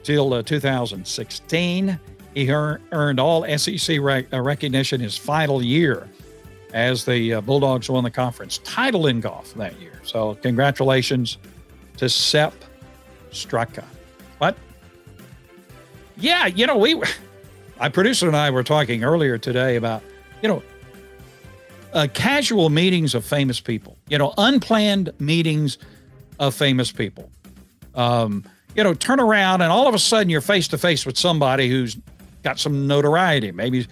till 0.02 0.34
uh, 0.34 0.42
2016. 0.42 2.00
He 2.34 2.50
earned 2.50 3.20
all 3.20 3.46
SEC 3.56 4.00
rec- 4.00 4.32
uh, 4.34 4.40
recognition 4.40 5.00
his 5.00 5.16
final 5.16 5.62
year 5.62 6.08
as 6.74 7.04
the 7.04 7.34
uh, 7.34 7.40
Bulldogs 7.42 7.88
won 7.88 8.02
the 8.02 8.10
conference 8.10 8.58
title 8.64 9.06
in 9.06 9.20
golf 9.20 9.54
that 9.54 9.80
year. 9.80 10.00
So, 10.02 10.34
congratulations 10.34 11.38
to 11.98 12.08
Sepp 12.08 12.54
Straka. 13.30 13.84
But, 14.40 14.56
yeah, 16.16 16.46
you 16.46 16.66
know, 16.66 16.76
we, 16.76 17.00
my 17.78 17.88
producer 17.88 18.26
and 18.26 18.36
I 18.36 18.50
were 18.50 18.64
talking 18.64 19.04
earlier 19.04 19.38
today 19.38 19.76
about, 19.76 20.02
you 20.42 20.48
know, 20.48 20.60
uh, 21.92 22.06
casual 22.12 22.70
meetings 22.70 23.14
of 23.14 23.24
famous 23.24 23.60
people, 23.60 23.96
you 24.08 24.18
know, 24.18 24.32
unplanned 24.38 25.10
meetings 25.18 25.78
of 26.38 26.54
famous 26.54 26.90
people. 26.92 27.30
Um, 27.94 28.44
you 28.74 28.82
know, 28.82 28.94
turn 28.94 29.20
around 29.20 29.60
and 29.60 29.70
all 29.70 29.86
of 29.86 29.94
a 29.94 29.98
sudden 29.98 30.30
you're 30.30 30.40
face 30.40 30.68
to 30.68 30.78
face 30.78 31.04
with 31.04 31.18
somebody 31.18 31.68
who's 31.68 31.96
got 32.42 32.58
some 32.58 32.86
notoriety, 32.86 33.52
maybe 33.52 33.86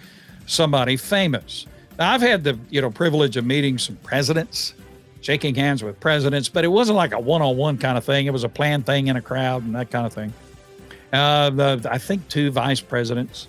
somebody 0.47 0.97
famous. 0.97 1.67
Now, 1.99 2.11
I've 2.11 2.21
had 2.21 2.43
the 2.43 2.57
you 2.69 2.81
know 2.81 2.89
privilege 2.89 3.37
of 3.37 3.45
meeting 3.45 3.77
some 3.77 3.95
presidents, 3.97 4.73
shaking 5.21 5.53
hands 5.53 5.83
with 5.83 5.99
presidents, 5.99 6.49
but 6.49 6.65
it 6.65 6.69
wasn't 6.69 6.95
like 6.95 7.13
a 7.13 7.19
one-on-one 7.19 7.77
kind 7.77 7.97
of 7.97 8.03
thing. 8.03 8.25
It 8.25 8.33
was 8.33 8.43
a 8.43 8.49
planned 8.49 8.85
thing 8.85 9.07
in 9.07 9.15
a 9.15 9.21
crowd 9.21 9.63
and 9.63 9.75
that 9.75 9.91
kind 9.91 10.05
of 10.05 10.13
thing. 10.13 10.33
Uh, 11.13 11.49
the, 11.51 11.87
I 11.91 11.97
think 11.97 12.27
two 12.27 12.51
vice 12.51 12.81
presidents. 12.81 13.47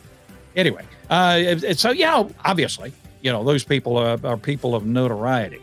Anyway, 0.55 0.85
uh, 1.09 1.57
so 1.75 1.93
yeah, 1.93 2.29
obviously, 2.45 2.93
you 3.23 3.33
know 3.33 3.45
those 3.45 3.65
people 3.65 3.97
are, 3.97 4.19
are 4.25 4.37
people 4.37 4.75
of 4.75 4.85
notoriety. 4.85 5.63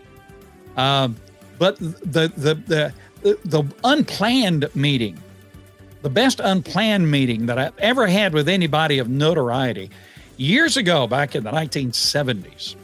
Um, 0.77 1.15
but 1.57 1.77
the 1.77 2.31
the 2.35 2.55
the 2.55 2.93
the 3.43 3.63
unplanned 3.83 4.69
meeting 4.75 5.19
the 6.01 6.09
best 6.09 6.39
unplanned 6.39 7.09
meeting 7.09 7.45
that 7.47 7.57
I've 7.57 7.77
ever 7.79 8.07
had 8.07 8.33
with 8.33 8.47
anybody 8.47 8.99
of 8.99 9.09
notoriety. 9.09 9.89
Years 10.37 10.77
ago, 10.77 11.07
back 11.07 11.35
in 11.35 11.43
the 11.43 11.51
1970s, 11.51 12.75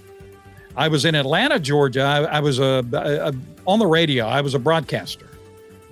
I 0.75 0.89
was 0.89 1.05
in 1.05 1.15
Atlanta, 1.15 1.57
Georgia. 1.57 2.01
I, 2.01 2.23
I 2.23 2.39
was 2.41 2.59
a, 2.59 2.83
a, 2.91 3.33
on 3.65 3.79
the 3.79 3.87
radio. 3.87 4.25
I 4.25 4.41
was 4.41 4.53
a 4.53 4.59
broadcaster. 4.59 5.27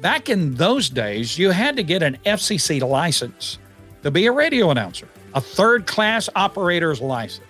Back 0.01 0.27
in 0.27 0.55
those 0.55 0.89
days, 0.89 1.37
you 1.37 1.51
had 1.51 1.77
to 1.77 1.83
get 1.83 2.03
an 2.03 2.17
FCC 2.25 2.81
license 2.81 3.57
to 4.03 4.11
be 4.11 4.25
a 4.25 4.31
radio 4.33 4.69
announcer, 4.69 5.07
a 5.33 5.39
third 5.39 5.87
class 5.87 6.27
operator's 6.35 6.99
license. 6.99 7.47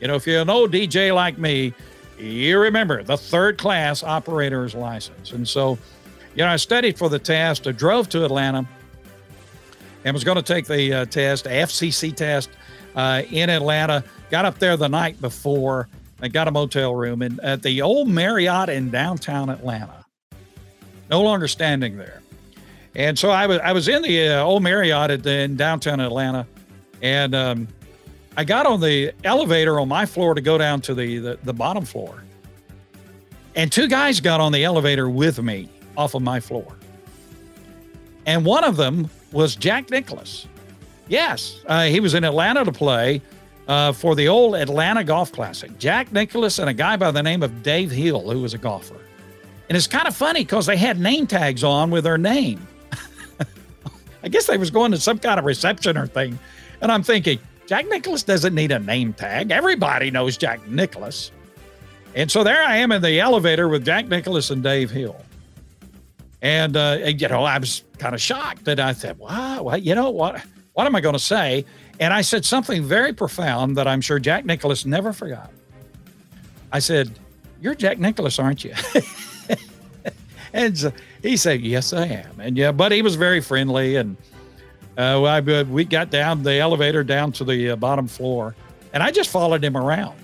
You 0.00 0.08
know, 0.08 0.14
if 0.14 0.26
you're 0.26 0.42
an 0.42 0.50
old 0.50 0.72
DJ 0.72 1.14
like 1.14 1.38
me, 1.38 1.72
you 2.18 2.58
remember 2.58 3.02
the 3.02 3.16
third 3.16 3.58
class 3.58 4.02
operator's 4.02 4.74
license. 4.74 5.32
And 5.32 5.46
so, 5.46 5.78
you 6.34 6.44
know, 6.44 6.48
I 6.48 6.56
studied 6.56 6.98
for 6.98 7.08
the 7.08 7.18
test. 7.18 7.66
I 7.66 7.72
drove 7.72 8.08
to 8.10 8.24
Atlanta 8.24 8.66
and 10.04 10.14
was 10.14 10.24
going 10.24 10.36
to 10.36 10.42
take 10.42 10.66
the 10.66 10.92
uh, 10.92 11.04
test, 11.06 11.44
FCC 11.46 12.14
test 12.14 12.50
uh, 12.94 13.22
in 13.30 13.50
Atlanta. 13.50 14.04
Got 14.30 14.44
up 14.44 14.58
there 14.58 14.76
the 14.76 14.88
night 14.88 15.20
before 15.20 15.88
and 16.20 16.32
got 16.32 16.48
a 16.48 16.50
motel 16.50 16.94
room 16.94 17.22
in, 17.22 17.38
at 17.42 17.62
the 17.62 17.82
old 17.82 18.08
Marriott 18.08 18.68
in 18.68 18.90
downtown 18.90 19.48
Atlanta. 19.48 20.04
No 21.10 21.22
longer 21.22 21.48
standing 21.48 21.96
there. 21.96 22.20
And 22.94 23.18
so 23.18 23.30
I 23.30 23.46
was 23.46 23.58
I 23.60 23.72
was 23.72 23.86
in 23.88 24.02
the 24.02 24.28
uh, 24.28 24.42
old 24.42 24.62
Marriott 24.62 25.24
in 25.24 25.56
downtown 25.56 26.00
Atlanta, 26.00 26.46
and 27.00 27.34
um, 27.34 27.68
I 28.38 28.44
got 28.44 28.66
on 28.66 28.80
the 28.80 29.12
elevator 29.24 29.80
on 29.80 29.88
my 29.88 30.06
floor 30.06 30.32
to 30.32 30.40
go 30.40 30.56
down 30.56 30.80
to 30.82 30.94
the, 30.94 31.18
the, 31.18 31.38
the 31.42 31.52
bottom 31.52 31.84
floor. 31.84 32.22
And 33.56 33.72
two 33.72 33.88
guys 33.88 34.20
got 34.20 34.40
on 34.40 34.52
the 34.52 34.62
elevator 34.62 35.10
with 35.10 35.42
me 35.42 35.68
off 35.96 36.14
of 36.14 36.22
my 36.22 36.38
floor. 36.38 36.76
And 38.26 38.44
one 38.44 38.62
of 38.62 38.76
them 38.76 39.10
was 39.32 39.56
Jack 39.56 39.90
Nicklaus. 39.90 40.46
Yes, 41.08 41.62
uh, 41.66 41.86
he 41.86 41.98
was 41.98 42.14
in 42.14 42.22
Atlanta 42.22 42.64
to 42.64 42.70
play 42.70 43.20
uh, 43.66 43.90
for 43.90 44.14
the 44.14 44.28
old 44.28 44.54
Atlanta 44.54 45.02
Golf 45.02 45.32
Classic. 45.32 45.76
Jack 45.80 46.12
Nicklaus 46.12 46.60
and 46.60 46.70
a 46.70 46.74
guy 46.74 46.96
by 46.96 47.10
the 47.10 47.22
name 47.24 47.42
of 47.42 47.64
Dave 47.64 47.90
Hill, 47.90 48.30
who 48.30 48.40
was 48.40 48.54
a 48.54 48.58
golfer. 48.58 49.00
And 49.68 49.76
it's 49.76 49.88
kind 49.88 50.06
of 50.06 50.14
funny 50.14 50.44
because 50.44 50.66
they 50.66 50.76
had 50.76 51.00
name 51.00 51.26
tags 51.26 51.64
on 51.64 51.90
with 51.90 52.04
their 52.04 52.18
name. 52.18 52.64
I 54.22 54.28
guess 54.28 54.46
they 54.46 54.58
was 54.58 54.70
going 54.70 54.92
to 54.92 54.98
some 54.98 55.18
kind 55.18 55.40
of 55.40 55.44
reception 55.44 55.98
or 55.98 56.06
thing. 56.06 56.38
And 56.80 56.92
I'm 56.92 57.02
thinking, 57.02 57.40
Jack 57.68 57.86
Nicklaus 57.86 58.22
doesn't 58.22 58.54
need 58.54 58.72
a 58.72 58.78
name 58.78 59.12
tag. 59.12 59.50
Everybody 59.50 60.10
knows 60.10 60.38
Jack 60.38 60.66
Nicklaus. 60.66 61.30
And 62.14 62.30
so 62.30 62.42
there 62.42 62.64
I 62.64 62.78
am 62.78 62.90
in 62.92 63.02
the 63.02 63.20
elevator 63.20 63.68
with 63.68 63.84
Jack 63.84 64.08
Nicklaus 64.08 64.48
and 64.48 64.62
Dave 64.62 64.90
Hill. 64.90 65.20
And, 66.40 66.78
uh, 66.78 66.98
you 67.04 67.28
know, 67.28 67.44
I 67.44 67.58
was 67.58 67.84
kind 67.98 68.14
of 68.14 68.22
shocked 68.22 68.64
that 68.64 68.80
I 68.80 68.92
said, 68.92 69.18
wow, 69.18 69.74
you 69.74 69.94
know 69.94 70.08
what? 70.08 70.40
What 70.72 70.86
am 70.86 70.96
I 70.96 71.02
going 71.02 71.12
to 71.12 71.18
say? 71.18 71.66
And 72.00 72.14
I 72.14 72.22
said 72.22 72.46
something 72.46 72.82
very 72.82 73.12
profound 73.12 73.76
that 73.76 73.86
I'm 73.86 74.00
sure 74.00 74.18
Jack 74.18 74.46
Nicklaus 74.46 74.86
never 74.86 75.12
forgot. 75.12 75.50
I 76.72 76.78
said, 76.78 77.18
You're 77.60 77.74
Jack 77.74 77.98
Nicklaus, 77.98 78.38
aren't 78.38 78.64
you? 78.64 78.72
and 80.52 80.78
so 80.78 80.92
he 81.20 81.36
said, 81.36 81.60
Yes, 81.60 81.92
I 81.92 82.06
am. 82.06 82.40
And 82.40 82.56
yeah, 82.56 82.72
but 82.72 82.92
he 82.92 83.02
was 83.02 83.16
very 83.16 83.40
friendly. 83.40 83.96
And 83.96 84.16
uh, 84.98 85.22
I, 85.22 85.38
uh, 85.38 85.64
we 85.64 85.84
got 85.84 86.10
down 86.10 86.42
the 86.42 86.54
elevator 86.54 87.04
down 87.04 87.32
to 87.32 87.44
the 87.44 87.70
uh, 87.70 87.76
bottom 87.76 88.08
floor, 88.08 88.54
and 88.92 89.02
I 89.02 89.10
just 89.10 89.30
followed 89.30 89.64
him 89.64 89.76
around. 89.76 90.18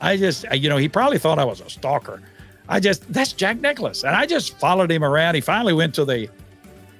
I 0.00 0.16
just, 0.16 0.44
you 0.52 0.68
know, 0.68 0.76
he 0.76 0.88
probably 0.88 1.18
thought 1.18 1.38
I 1.38 1.44
was 1.44 1.60
a 1.60 1.70
stalker. 1.70 2.20
I 2.68 2.80
just, 2.80 3.10
that's 3.12 3.32
Jack 3.32 3.60
Nicklaus. 3.60 4.04
And 4.04 4.14
I 4.14 4.26
just 4.26 4.58
followed 4.58 4.90
him 4.90 5.02
around. 5.02 5.34
He 5.34 5.40
finally 5.40 5.72
went 5.72 5.94
to 5.94 6.04
the 6.04 6.28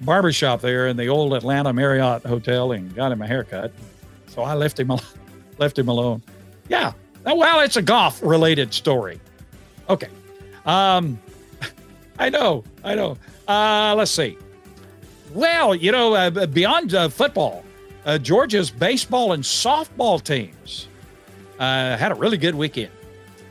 barbershop 0.01 0.61
there 0.61 0.87
in 0.87 0.97
the 0.97 1.07
old 1.07 1.33
Atlanta 1.33 1.71
Marriott 1.73 2.23
Hotel 2.25 2.71
and 2.71 2.93
got 2.95 3.11
him 3.11 3.21
a 3.21 3.27
haircut. 3.27 3.71
So 4.27 4.41
I 4.41 4.53
left 4.53 4.79
him 4.79 4.91
left 5.57 5.77
him 5.77 5.89
alone. 5.89 6.21
Yeah. 6.67 6.93
Well, 7.25 7.59
it's 7.59 7.75
a 7.75 7.81
golf 7.81 8.21
related 8.23 8.73
story. 8.73 9.19
Okay. 9.89 10.09
Um, 10.65 11.19
I 12.19 12.29
know. 12.29 12.63
I 12.83 12.95
know. 12.95 13.17
Uh, 13.47 13.93
let's 13.97 14.11
see. 14.11 14.37
Well, 15.33 15.75
you 15.75 15.91
know, 15.91 16.13
uh, 16.15 16.47
beyond 16.47 16.93
uh, 16.93 17.09
football, 17.09 17.63
uh, 18.05 18.17
Georgia's 18.17 18.71
baseball 18.71 19.33
and 19.33 19.43
softball 19.43 20.21
teams 20.23 20.87
uh, 21.59 21.97
had 21.97 22.11
a 22.11 22.15
really 22.15 22.37
good 22.37 22.55
weekend. 22.55 22.91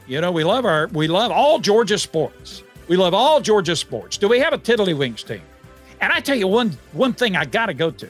You 0.06 0.20
know, 0.20 0.32
we 0.32 0.42
love 0.42 0.64
our 0.64 0.88
we 0.88 1.06
love 1.06 1.30
all 1.30 1.58
Georgia 1.58 1.98
sports. 1.98 2.62
We 2.88 2.96
love 2.96 3.14
all 3.14 3.40
Georgia 3.40 3.76
sports. 3.76 4.16
Do 4.16 4.26
we 4.28 4.40
have 4.40 4.52
a 4.52 4.58
Tiddlywinks 4.58 5.26
team? 5.26 5.42
And 6.00 6.12
I 6.12 6.20
tell 6.20 6.36
you 6.36 6.48
one 6.48 6.76
one 6.92 7.12
thing 7.12 7.36
I 7.36 7.44
got 7.44 7.66
to 7.66 7.74
go 7.74 7.90
to. 7.90 8.08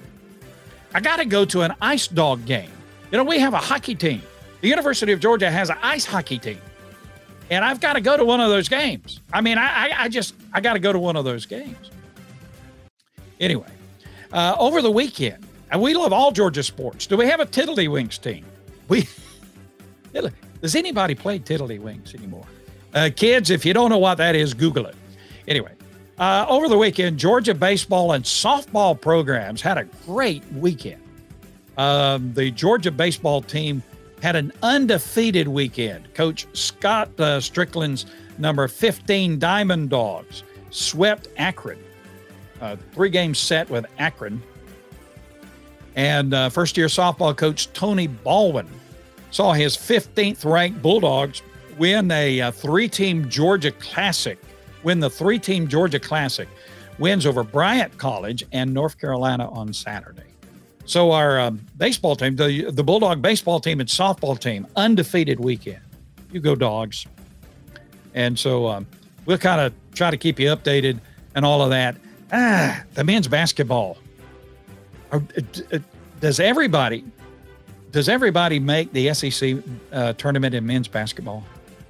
I 0.95 1.01
got 1.01 1.17
to 1.17 1.25
go 1.25 1.45
to 1.45 1.63
an 1.63 1.75
ice 1.83 2.07
dog 2.09 2.47
game. 2.47 2.71
You 3.11 3.19
know, 3.19 3.25
we 3.25 3.39
have 3.41 3.53
a 3.53 3.59
hockey 3.59 3.95
team. 3.95 4.23
The 4.61 4.69
University 4.69 5.13
of 5.13 5.21
Georgia 5.21 5.51
has 5.51 5.71
an 5.71 5.77
ice 5.83 6.05
hockey 6.05 6.39
team. 6.39 6.61
And 7.51 7.65
I've 7.65 7.81
got 7.81 7.95
to 7.95 8.01
go 8.01 8.17
to 8.17 8.25
one 8.25 8.41
of 8.41 8.51
those 8.51 8.69
games. 8.69 9.21
I 9.33 9.41
mean, 9.41 9.59
I, 9.59 9.89
I, 9.89 10.03
I 10.05 10.09
just, 10.09 10.35
I 10.53 10.61
got 10.61 10.75
to 10.75 10.79
go 10.79 10.93
to 10.93 10.99
one 10.99 11.17
of 11.17 11.25
those 11.25 11.47
games. 11.47 11.91
Anyway, 13.41 13.69
uh, 14.33 14.57
over 14.59 14.83
the 14.83 14.91
weekend, 14.91 15.47
and 15.71 15.81
we 15.81 15.95
love 15.95 16.13
all 16.13 16.33
Georgia 16.33 16.63
sports. 16.63 17.07
Do 17.07 17.17
we 17.17 17.27
have 17.27 17.41
a 17.41 17.47
Tiddlywinks 17.47 18.21
team? 18.21 18.45
We, 18.89 19.07
does 20.61 20.75
anybody 20.75 21.15
play 21.15 21.39
Tiddlywinks 21.39 22.15
anymore? 22.15 22.47
Uh, 22.95 23.11
kids, 23.15 23.51
if 23.51 23.65
you 23.65 23.75
don't 23.75 23.91
know 23.91 23.99
what 23.99 24.17
that 24.19 24.35
is, 24.35 24.55
Google 24.55 24.87
it. 24.87 24.97
Anyway, 25.47 25.73
uh, 26.19 26.47
over 26.49 26.69
the 26.69 26.79
weekend, 26.79 27.19
Georgia 27.19 27.55
baseball 27.55 28.13
and 28.13 28.25
softball 28.25 28.99
programs 28.99 29.61
had 29.61 29.79
a 29.79 29.85
great 30.07 30.43
weekend. 30.53 31.03
Um, 31.77 32.33
the 32.35 32.51
Georgia 32.51 32.91
baseball 32.91 33.41
team 33.41 33.83
had 34.23 34.35
an 34.35 34.53
undefeated 34.63 35.47
weekend. 35.47 36.13
Coach 36.15 36.47
Scott 36.53 37.09
uh, 37.19 37.39
Stricklin's 37.39 38.07
number 38.39 38.67
15 38.67 39.39
Diamond 39.39 39.91
Dogs 39.91 40.43
swept 40.71 41.29
Akron. 41.37 41.79
Uh, 42.61 42.77
three 42.93 43.11
game 43.11 43.35
set 43.35 43.69
with 43.71 43.87
Akron. 43.99 44.43
And 45.97 46.35
uh, 46.35 46.49
first 46.49 46.77
year 46.77 46.87
softball 46.87 47.37
coach 47.37 47.73
Tony 47.73 48.07
Baldwin 48.07 48.69
saw 49.31 49.53
his 49.53 49.77
15th 49.77 50.45
ranked 50.45 50.81
Bulldogs 50.83 51.43
win 51.77 52.11
a, 52.11 52.39
a 52.39 52.49
uh, 52.49 52.51
three 52.51 52.89
team 52.89 53.29
Georgia 53.29 53.73
Classic 53.73 54.39
win 54.83 55.01
the 55.01 55.11
three 55.11 55.39
team 55.39 55.69
Georgia 55.69 55.99
Classic, 55.99 56.49
wins 56.99 57.27
over 57.27 57.43
Bryant 57.43 57.97
College 57.99 58.45
and 58.53 58.73
North 58.73 58.99
Carolina 58.99 59.49
on 59.51 59.73
Saturday. 59.73 60.23
So 60.85 61.11
our 61.13 61.39
um, 61.39 61.61
baseball 61.77 62.17
team, 62.17 62.37
the, 62.37 62.71
the 62.71 62.83
Bulldog 62.83 63.21
baseball 63.21 63.61
team 63.61 63.81
and 63.81 63.89
softball 63.89 64.39
team, 64.39 64.67
undefeated 64.77 65.39
weekend. 65.39 65.83
You 66.33 66.41
go 66.41 66.55
dogs. 66.55 67.07
And 68.15 68.39
so 68.39 68.67
um, 68.67 68.87
we'll 69.27 69.39
kind 69.39 69.61
of 69.61 69.75
try 69.95 70.11
to 70.11 70.17
keep 70.17 70.41
you 70.41 70.49
updated 70.49 70.99
and 71.35 71.45
all 71.45 71.63
of 71.63 71.71
that. 71.71 71.97
Ah, 72.33 72.85
the 72.95 73.05
men's 73.05 73.29
basketball. 73.29 73.99
Uh, 75.11 75.21
uh, 75.73 75.79
does 76.21 76.41
everybody 76.41 77.05
does 77.91 78.09
everybody 78.09 78.59
make 78.59 78.93
the 78.93 79.13
SEC 79.15 79.57
uh, 79.93 80.13
tournament 80.15 80.55
in 80.55 80.67
men's 80.67 80.89
basketball? 80.89 81.45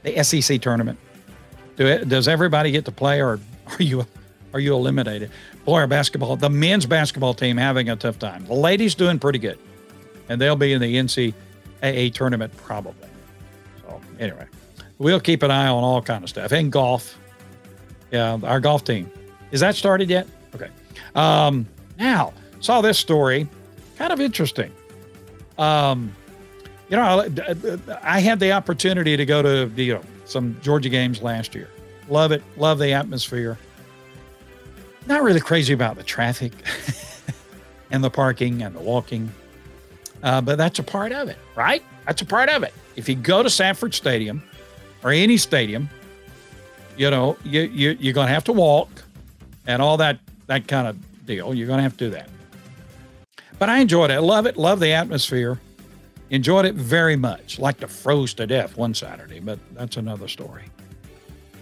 The 0.04 0.22
SEC 0.22 0.60
tournament. 0.60 0.98
Do 1.76 1.86
it, 1.86 2.08
does 2.08 2.28
everybody 2.28 2.70
get 2.70 2.84
to 2.84 2.92
play, 2.92 3.20
or 3.20 3.40
are 3.66 3.82
you 3.82 4.06
are 4.54 4.60
you 4.60 4.74
eliminated? 4.74 5.30
Boy, 5.64 5.80
our 5.80 5.86
basketball, 5.86 6.36
the 6.36 6.50
men's 6.50 6.86
basketball 6.86 7.34
team 7.34 7.56
having 7.56 7.90
a 7.90 7.96
tough 7.96 8.18
time. 8.18 8.46
The 8.46 8.54
ladies 8.54 8.94
doing 8.94 9.18
pretty 9.18 9.38
good, 9.38 9.58
and 10.28 10.40
they'll 10.40 10.56
be 10.56 10.72
in 10.72 10.80
the 10.80 10.94
NCAA 10.94 12.14
tournament 12.14 12.56
probably. 12.56 13.08
So 13.82 14.00
anyway, 14.20 14.46
we'll 14.98 15.20
keep 15.20 15.42
an 15.42 15.50
eye 15.50 15.66
on 15.66 15.82
all 15.82 16.00
kind 16.00 16.22
of 16.22 16.30
stuff. 16.30 16.52
And 16.52 16.70
golf, 16.70 17.18
yeah, 18.12 18.38
our 18.44 18.60
golf 18.60 18.84
team 18.84 19.10
is 19.50 19.60
that 19.60 19.76
started 19.76 20.10
yet? 20.10 20.26
Okay. 20.54 20.68
Um, 21.14 21.66
now 21.98 22.32
saw 22.60 22.80
this 22.80 22.98
story, 22.98 23.48
kind 23.96 24.12
of 24.12 24.20
interesting. 24.20 24.72
Um, 25.58 26.14
you 26.88 26.96
know, 26.96 27.28
I 28.02 28.20
had 28.20 28.40
the 28.40 28.52
opportunity 28.52 29.16
to 29.16 29.26
go 29.26 29.42
to 29.42 29.70
you 29.82 29.94
know 29.94 30.02
some 30.24 30.56
Georgia 30.62 30.88
games 30.88 31.22
last 31.22 31.54
year. 31.54 31.68
Love 32.08 32.32
it. 32.32 32.42
Love 32.56 32.78
the 32.78 32.92
atmosphere. 32.92 33.58
Not 35.06 35.22
really 35.22 35.40
crazy 35.40 35.72
about 35.72 35.96
the 35.96 36.02
traffic 36.02 36.52
and 37.90 38.02
the 38.02 38.10
parking 38.10 38.62
and 38.62 38.74
the 38.74 38.80
walking, 38.80 39.32
uh, 40.22 40.40
but 40.40 40.56
that's 40.58 40.78
a 40.78 40.82
part 40.82 41.12
of 41.12 41.28
it, 41.28 41.38
right? 41.56 41.82
That's 42.06 42.22
a 42.22 42.26
part 42.26 42.48
of 42.48 42.62
it. 42.62 42.72
If 42.96 43.08
you 43.08 43.14
go 43.14 43.42
to 43.42 43.50
Sanford 43.50 43.94
Stadium 43.94 44.42
or 45.02 45.10
any 45.10 45.36
stadium, 45.36 45.88
you 46.96 47.10
know 47.10 47.36
you, 47.44 47.62
you 47.62 47.96
you're 48.00 48.14
going 48.14 48.28
to 48.28 48.34
have 48.34 48.44
to 48.44 48.52
walk 48.52 48.88
and 49.68 49.80
all 49.80 49.96
that 49.98 50.18
that 50.48 50.66
kind 50.66 50.88
of 50.88 51.26
deal. 51.26 51.54
You're 51.54 51.68
going 51.68 51.78
to 51.78 51.82
have 51.84 51.96
to 51.98 52.06
do 52.06 52.10
that. 52.10 52.28
But 53.60 53.68
I 53.68 53.78
enjoyed 53.78 54.10
it. 54.10 54.14
I 54.14 54.18
love 54.18 54.46
it. 54.46 54.56
Love 54.56 54.80
the 54.80 54.92
atmosphere. 54.92 55.60
Enjoyed 56.30 56.64
it 56.64 56.74
very 56.74 57.16
much. 57.16 57.58
Like 57.58 57.78
to 57.80 57.88
froze 57.88 58.34
to 58.34 58.46
death 58.46 58.76
one 58.76 58.94
Saturday, 58.94 59.40
but 59.40 59.58
that's 59.74 59.96
another 59.96 60.26
story. 60.26 60.64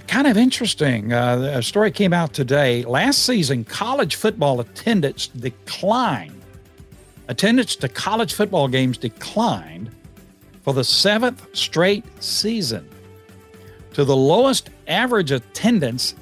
Kind 0.07 0.29
of 0.29 0.37
interesting. 0.37 1.13
Uh, 1.13 1.53
a 1.55 1.63
story 1.63 1.91
came 1.91 2.13
out 2.13 2.33
today. 2.33 2.85
Last 2.85 3.27
season, 3.27 3.65
college 3.65 4.15
football 4.15 4.61
attendance 4.61 5.27
declined. 5.27 6.41
Attendance 7.29 7.75
to 7.77 7.89
college 7.89 8.35
football 8.35 8.69
games 8.69 8.99
declined 8.99 9.91
for 10.63 10.73
the 10.73 10.85
seventh 10.85 11.49
straight 11.57 12.05
season 12.23 12.89
to 13.95 14.05
the 14.05 14.17
lowest 14.17 14.71
average 14.87 15.33
attendance 15.33 16.15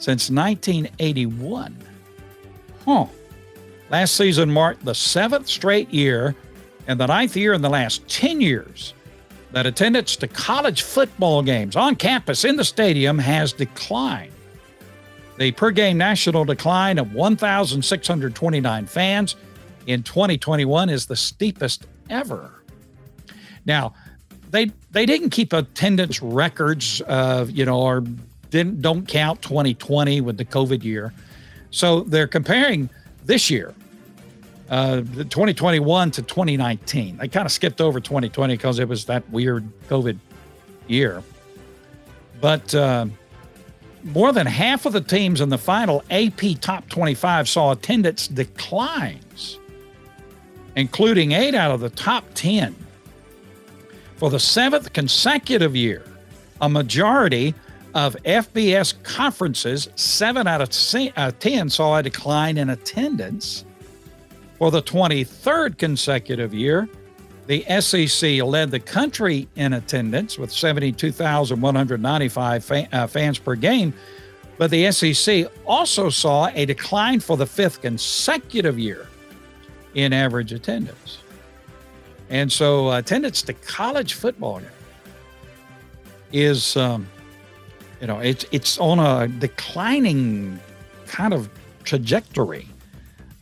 since 0.00 0.30
1981. 0.30 1.76
Huh. 2.84 3.06
Last 3.90 4.16
season 4.16 4.50
marked 4.50 4.84
the 4.84 4.94
seventh 4.94 5.46
straight 5.46 5.90
year 5.90 6.34
and 6.86 6.98
the 6.98 7.06
ninth 7.06 7.36
year 7.36 7.52
in 7.52 7.62
the 7.62 7.68
last 7.68 8.08
10 8.08 8.40
years 8.40 8.94
that 9.52 9.66
attendance 9.66 10.16
to 10.16 10.26
college 10.26 10.82
football 10.82 11.42
games 11.42 11.76
on 11.76 11.96
campus 11.96 12.44
in 12.44 12.56
the 12.56 12.64
stadium 12.64 13.18
has 13.18 13.52
declined. 13.52 14.32
The 15.38 15.52
per 15.52 15.70
game 15.70 15.98
national 15.98 16.44
decline 16.44 16.98
of 16.98 17.12
1,629 17.12 18.86
fans 18.86 19.36
in 19.86 20.02
2021 20.02 20.88
is 20.88 21.06
the 21.06 21.16
steepest 21.16 21.86
ever. 22.08 22.62
Now, 23.66 23.94
they 24.50 24.70
they 24.90 25.06
didn't 25.06 25.30
keep 25.30 25.52
attendance 25.52 26.20
records, 26.22 27.00
of 27.02 27.50
you 27.50 27.64
know, 27.64 27.80
or 27.80 28.04
didn't 28.50 28.82
don't 28.82 29.06
count 29.06 29.42
2020 29.42 30.20
with 30.20 30.36
the 30.36 30.44
COVID 30.44 30.82
year. 30.84 31.12
So 31.70 32.00
they're 32.00 32.26
comparing 32.26 32.90
this 33.24 33.50
year 33.50 33.74
uh, 34.70 34.96
2021 35.00 36.10
to 36.12 36.22
2019. 36.22 37.16
They 37.16 37.28
kind 37.28 37.44
of 37.44 37.52
skipped 37.52 37.80
over 37.80 38.00
2020 38.00 38.54
because 38.54 38.78
it 38.78 38.88
was 38.88 39.04
that 39.06 39.28
weird 39.30 39.68
COVID 39.88 40.18
year. 40.86 41.22
But 42.40 42.74
uh, 42.74 43.06
more 44.04 44.32
than 44.32 44.46
half 44.46 44.86
of 44.86 44.92
the 44.92 45.00
teams 45.00 45.40
in 45.40 45.48
the 45.48 45.58
final 45.58 46.04
AP 46.10 46.60
Top 46.60 46.88
25 46.88 47.48
saw 47.48 47.72
attendance 47.72 48.28
declines, 48.28 49.58
including 50.76 51.32
eight 51.32 51.54
out 51.54 51.70
of 51.72 51.80
the 51.80 51.90
top 51.90 52.24
10. 52.34 52.74
For 54.16 54.30
the 54.30 54.40
seventh 54.40 54.92
consecutive 54.92 55.74
year, 55.74 56.04
a 56.60 56.68
majority 56.68 57.54
of 57.94 58.16
FBS 58.24 59.02
conferences, 59.02 59.88
seven 59.96 60.46
out 60.46 60.60
of 60.60 60.68
10 61.38 61.70
saw 61.70 61.96
a 61.96 62.02
decline 62.02 62.58
in 62.58 62.68
attendance. 62.70 63.64
For 64.58 64.70
the 64.70 64.82
23rd 64.82 65.78
consecutive 65.78 66.52
year, 66.52 66.86
the 67.46 67.64
SEC 67.80 68.42
led 68.42 68.70
the 68.70 68.78
country 68.78 69.48
in 69.56 69.72
attendance 69.72 70.38
with 70.38 70.52
72,195 70.52 72.72
uh, 72.92 73.06
fans 73.06 73.38
per 73.38 73.54
game. 73.56 73.94
But 74.58 74.70
the 74.70 74.92
SEC 74.92 75.50
also 75.66 76.10
saw 76.10 76.50
a 76.54 76.66
decline 76.66 77.20
for 77.20 77.36
the 77.36 77.46
fifth 77.46 77.80
consecutive 77.80 78.78
year 78.78 79.08
in 79.94 80.12
average 80.12 80.52
attendance. 80.52 81.18
And 82.28 82.52
so 82.52 82.92
attendance 82.92 83.42
to 83.42 83.52
college 83.54 84.14
football 84.14 84.60
is, 86.32 86.76
um, 86.76 87.08
you 88.00 88.06
know, 88.06 88.18
it's, 88.18 88.44
it's 88.50 88.78
on 88.78 88.98
a 88.98 89.28
declining 89.28 90.58
kind 91.06 91.34
of 91.34 91.50
trajectory. 91.84 92.66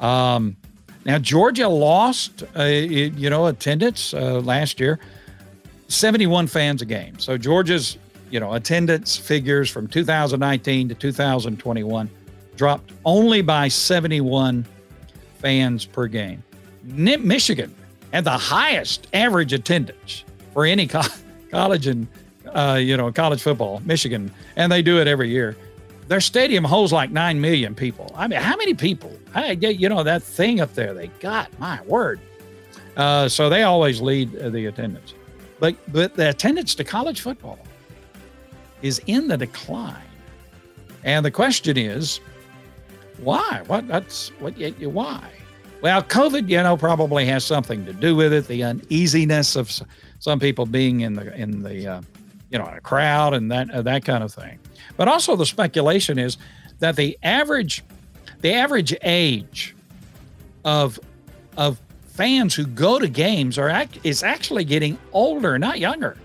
Um, 0.01 0.57
now, 1.05 1.18
Georgia 1.18 1.68
lost, 1.68 2.42
uh, 2.57 2.64
you 2.64 3.31
know, 3.31 3.47
attendance 3.47 4.12
uh, 4.12 4.40
last 4.40 4.81
year, 4.81 4.99
71 5.88 6.47
fans 6.49 6.83
a 6.83 6.85
game. 6.85 7.18
So 7.18 7.38
Georgia's, 7.38 7.97
you 8.31 8.40
know, 8.40 8.53
attendance 8.55 9.16
figures 9.16 9.71
from 9.71 9.87
2019 9.87 10.88
to 10.90 10.94
2021 10.94 12.11
dropped 12.57 12.92
only 13.05 13.40
by 13.40 13.68
71 13.68 14.66
fans 15.38 15.87
per 15.87 16.07
game. 16.09 16.42
Michigan 16.85 17.75
had 18.12 18.25
the 18.25 18.31
highest 18.31 19.07
average 19.12 19.53
attendance 19.53 20.25
for 20.53 20.66
any 20.66 20.87
co- 20.87 21.03
college 21.51 21.87
and, 21.87 22.07
uh, 22.55 22.75
you 22.75 22.97
know, 22.97 23.11
college 23.13 23.43
football, 23.43 23.81
Michigan, 23.85 24.33
and 24.57 24.71
they 24.71 24.83
do 24.83 25.01
it 25.01 25.07
every 25.07 25.31
year 25.31 25.57
their 26.09 26.21
stadium 26.21 26.65
holds 26.65 26.93
like 26.93 27.11
9 27.11 27.41
million 27.41 27.75
people. 27.75 28.11
I 28.17 28.27
mean, 28.27 28.41
how 28.41 28.57
many 28.57 28.75
people? 28.75 29.13
I, 29.35 29.53
you 29.53 29.89
know, 29.89 30.03
that 30.03 30.23
thing 30.23 30.61
up 30.61 30.75
there 30.75 30.95
they 30.95 31.09
got, 31.21 31.57
my 31.61 31.81
word. 31.83 32.19
Uh, 32.97 33.29
so 33.29 33.49
they 33.49 33.63
always 33.63 34.01
lead 34.01 34.33
the 34.33 34.67
attendance. 34.67 35.15
But, 35.61 35.77
but 35.93 36.15
the 36.15 36.31
attendance 36.31 36.75
to 36.77 36.85
college 36.85 37.21
football 37.21 37.59
is 38.81 39.01
in 39.07 39.29
the 39.29 39.37
decline. 39.37 40.03
And 41.05 41.25
the 41.25 41.31
question 41.31 41.77
is, 41.77 42.21
why? 43.19 43.63
What 43.67 43.89
that's 43.89 44.29
what 44.39 44.57
you 44.57 44.91
why? 44.91 45.29
Well, 45.81 46.03
COVID, 46.03 46.49
you 46.49 46.63
know, 46.63 46.77
probably 46.77 47.27
has 47.27 47.45
something 47.45 47.85
to 47.85 47.93
do 47.93 48.15
with 48.15 48.33
it. 48.33 48.47
The 48.47 48.63
uneasiness 48.63 49.57
of 49.57 49.73
some 50.21 50.39
people 50.39 50.67
being 50.67 51.01
in 51.01 51.15
the 51.15 51.35
in 51.37 51.63
the 51.63 51.87
uh, 51.87 52.03
you 52.51 52.59
know 52.59 52.67
a 52.67 52.81
crowd 52.81 53.35
and 53.35 53.51
that 53.51 53.71
uh, 53.71 53.83
that 53.83 54.05
kind 54.05 54.25
of 54.25 54.33
thing. 54.33 54.59
But 54.97 55.09
also 55.09 55.37
the 55.37 55.47
speculation 55.47 56.19
is 56.19 56.39
that 56.79 56.97
the 56.97 57.19
average 57.23 57.85
the 58.41 58.53
average 58.53 58.95
age 59.03 59.75
of 60.65 60.99
of 61.57 61.81
fans 62.07 62.55
who 62.55 62.67
go 62.67 62.99
to 62.99 63.09
games 63.09 63.59
are 63.59 63.69
act, 63.69 63.99
is 64.03 64.23
actually 64.23 64.65
getting 64.65 64.99
older, 65.13 65.59
not 65.59 65.79
younger. 65.79 66.17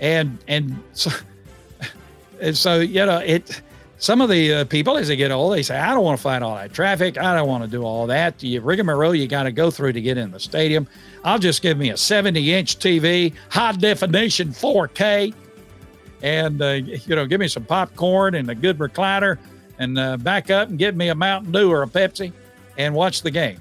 And 0.00 0.38
and 0.48 0.80
so 0.92 1.10
and 2.40 2.56
so 2.56 2.80
you 2.80 3.06
know 3.06 3.18
it 3.18 3.62
some 3.98 4.20
of 4.20 4.30
the 4.30 4.52
uh, 4.52 4.64
people 4.64 4.96
as 4.96 5.08
they 5.08 5.16
get 5.16 5.30
old 5.30 5.52
they 5.52 5.62
say 5.62 5.76
i 5.76 5.92
don't 5.92 6.04
want 6.04 6.16
to 6.16 6.22
fight 6.22 6.42
all 6.42 6.54
that 6.54 6.72
traffic. 6.72 7.18
I 7.18 7.34
don't 7.34 7.48
want 7.48 7.64
to 7.64 7.70
do 7.70 7.82
all 7.82 8.06
that. 8.06 8.42
You 8.42 8.60
rigmarole 8.60 9.14
you 9.14 9.26
got 9.26 9.42
to 9.42 9.52
go 9.52 9.70
through 9.70 9.92
to 9.94 10.00
get 10.00 10.16
in 10.16 10.30
the 10.30 10.40
stadium. 10.40 10.86
I'll 11.24 11.38
just 11.38 11.62
give 11.62 11.76
me 11.76 11.90
a 11.90 11.96
70 11.96 12.54
inch 12.54 12.78
tv 12.78 13.34
high 13.50 13.72
definition 13.72 14.48
4k 14.48 15.34
and 16.22 16.60
uh, 16.60 16.70
you 16.70 17.16
know, 17.16 17.26
give 17.26 17.40
me 17.40 17.48
some 17.48 17.64
popcorn 17.64 18.34
and 18.34 18.50
a 18.50 18.54
good 18.54 18.78
recliner, 18.78 19.38
and 19.78 19.98
uh, 19.98 20.16
back 20.16 20.50
up 20.50 20.68
and 20.68 20.78
give 20.78 20.96
me 20.96 21.08
a 21.08 21.14
Mountain 21.14 21.52
Dew 21.52 21.70
or 21.70 21.82
a 21.82 21.86
Pepsi, 21.86 22.32
and 22.76 22.94
watch 22.94 23.22
the 23.22 23.30
game, 23.30 23.60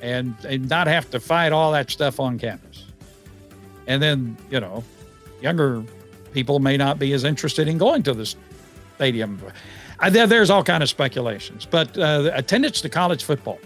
and 0.00 0.34
and 0.44 0.68
not 0.68 0.86
have 0.86 1.10
to 1.10 1.20
fight 1.20 1.52
all 1.52 1.72
that 1.72 1.90
stuff 1.90 2.20
on 2.20 2.38
campus. 2.38 2.84
And 3.86 4.00
then 4.00 4.36
you 4.50 4.60
know, 4.60 4.84
younger 5.40 5.82
people 6.32 6.58
may 6.58 6.76
not 6.76 6.98
be 6.98 7.12
as 7.12 7.24
interested 7.24 7.68
in 7.68 7.78
going 7.78 8.02
to 8.04 8.14
the 8.14 8.34
stadium. 8.96 9.40
I, 10.00 10.10
there, 10.10 10.26
there's 10.26 10.50
all 10.50 10.64
kind 10.64 10.82
of 10.82 10.88
speculations, 10.88 11.66
but 11.66 11.96
uh, 11.98 12.30
attendance 12.34 12.80
to 12.82 12.88
college 12.88 13.24
football 13.24 13.58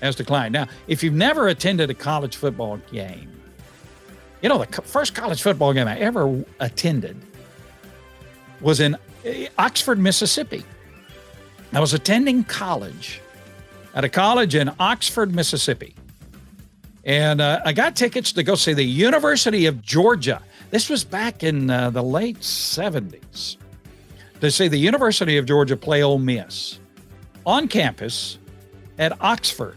has 0.00 0.16
declined. 0.16 0.52
Now, 0.52 0.66
if 0.88 1.02
you've 1.02 1.14
never 1.14 1.48
attended 1.48 1.90
a 1.90 1.94
college 1.94 2.36
football 2.36 2.78
game, 2.90 3.30
you 4.40 4.48
know, 4.48 4.58
the 4.58 4.82
first 4.82 5.14
college 5.14 5.42
football 5.42 5.72
game 5.72 5.86
I 5.86 5.98
ever 5.98 6.44
attended 6.58 7.16
was 8.60 8.80
in 8.80 8.96
eh, 9.24 9.48
Oxford, 9.58 9.98
Mississippi. 9.98 10.64
I 11.72 11.80
was 11.80 11.94
attending 11.94 12.44
college 12.44 13.20
at 13.94 14.04
a 14.04 14.08
college 14.08 14.54
in 14.54 14.70
Oxford, 14.78 15.34
Mississippi. 15.34 15.94
And 17.04 17.40
uh, 17.40 17.60
I 17.64 17.72
got 17.72 17.96
tickets 17.96 18.32
to 18.32 18.42
go 18.42 18.54
see 18.54 18.74
the 18.74 18.84
University 18.84 19.66
of 19.66 19.80
Georgia. 19.82 20.42
This 20.70 20.88
was 20.88 21.02
back 21.02 21.42
in 21.42 21.70
uh, 21.70 21.90
the 21.90 22.02
late 22.02 22.40
70s 22.40 23.56
to 24.42 24.50
see 24.50 24.66
the 24.66 24.76
University 24.76 25.38
of 25.38 25.46
Georgia 25.46 25.76
play 25.76 26.02
Ole 26.02 26.18
Miss 26.18 26.80
on 27.46 27.68
campus 27.68 28.38
at 28.98 29.16
Oxford, 29.22 29.76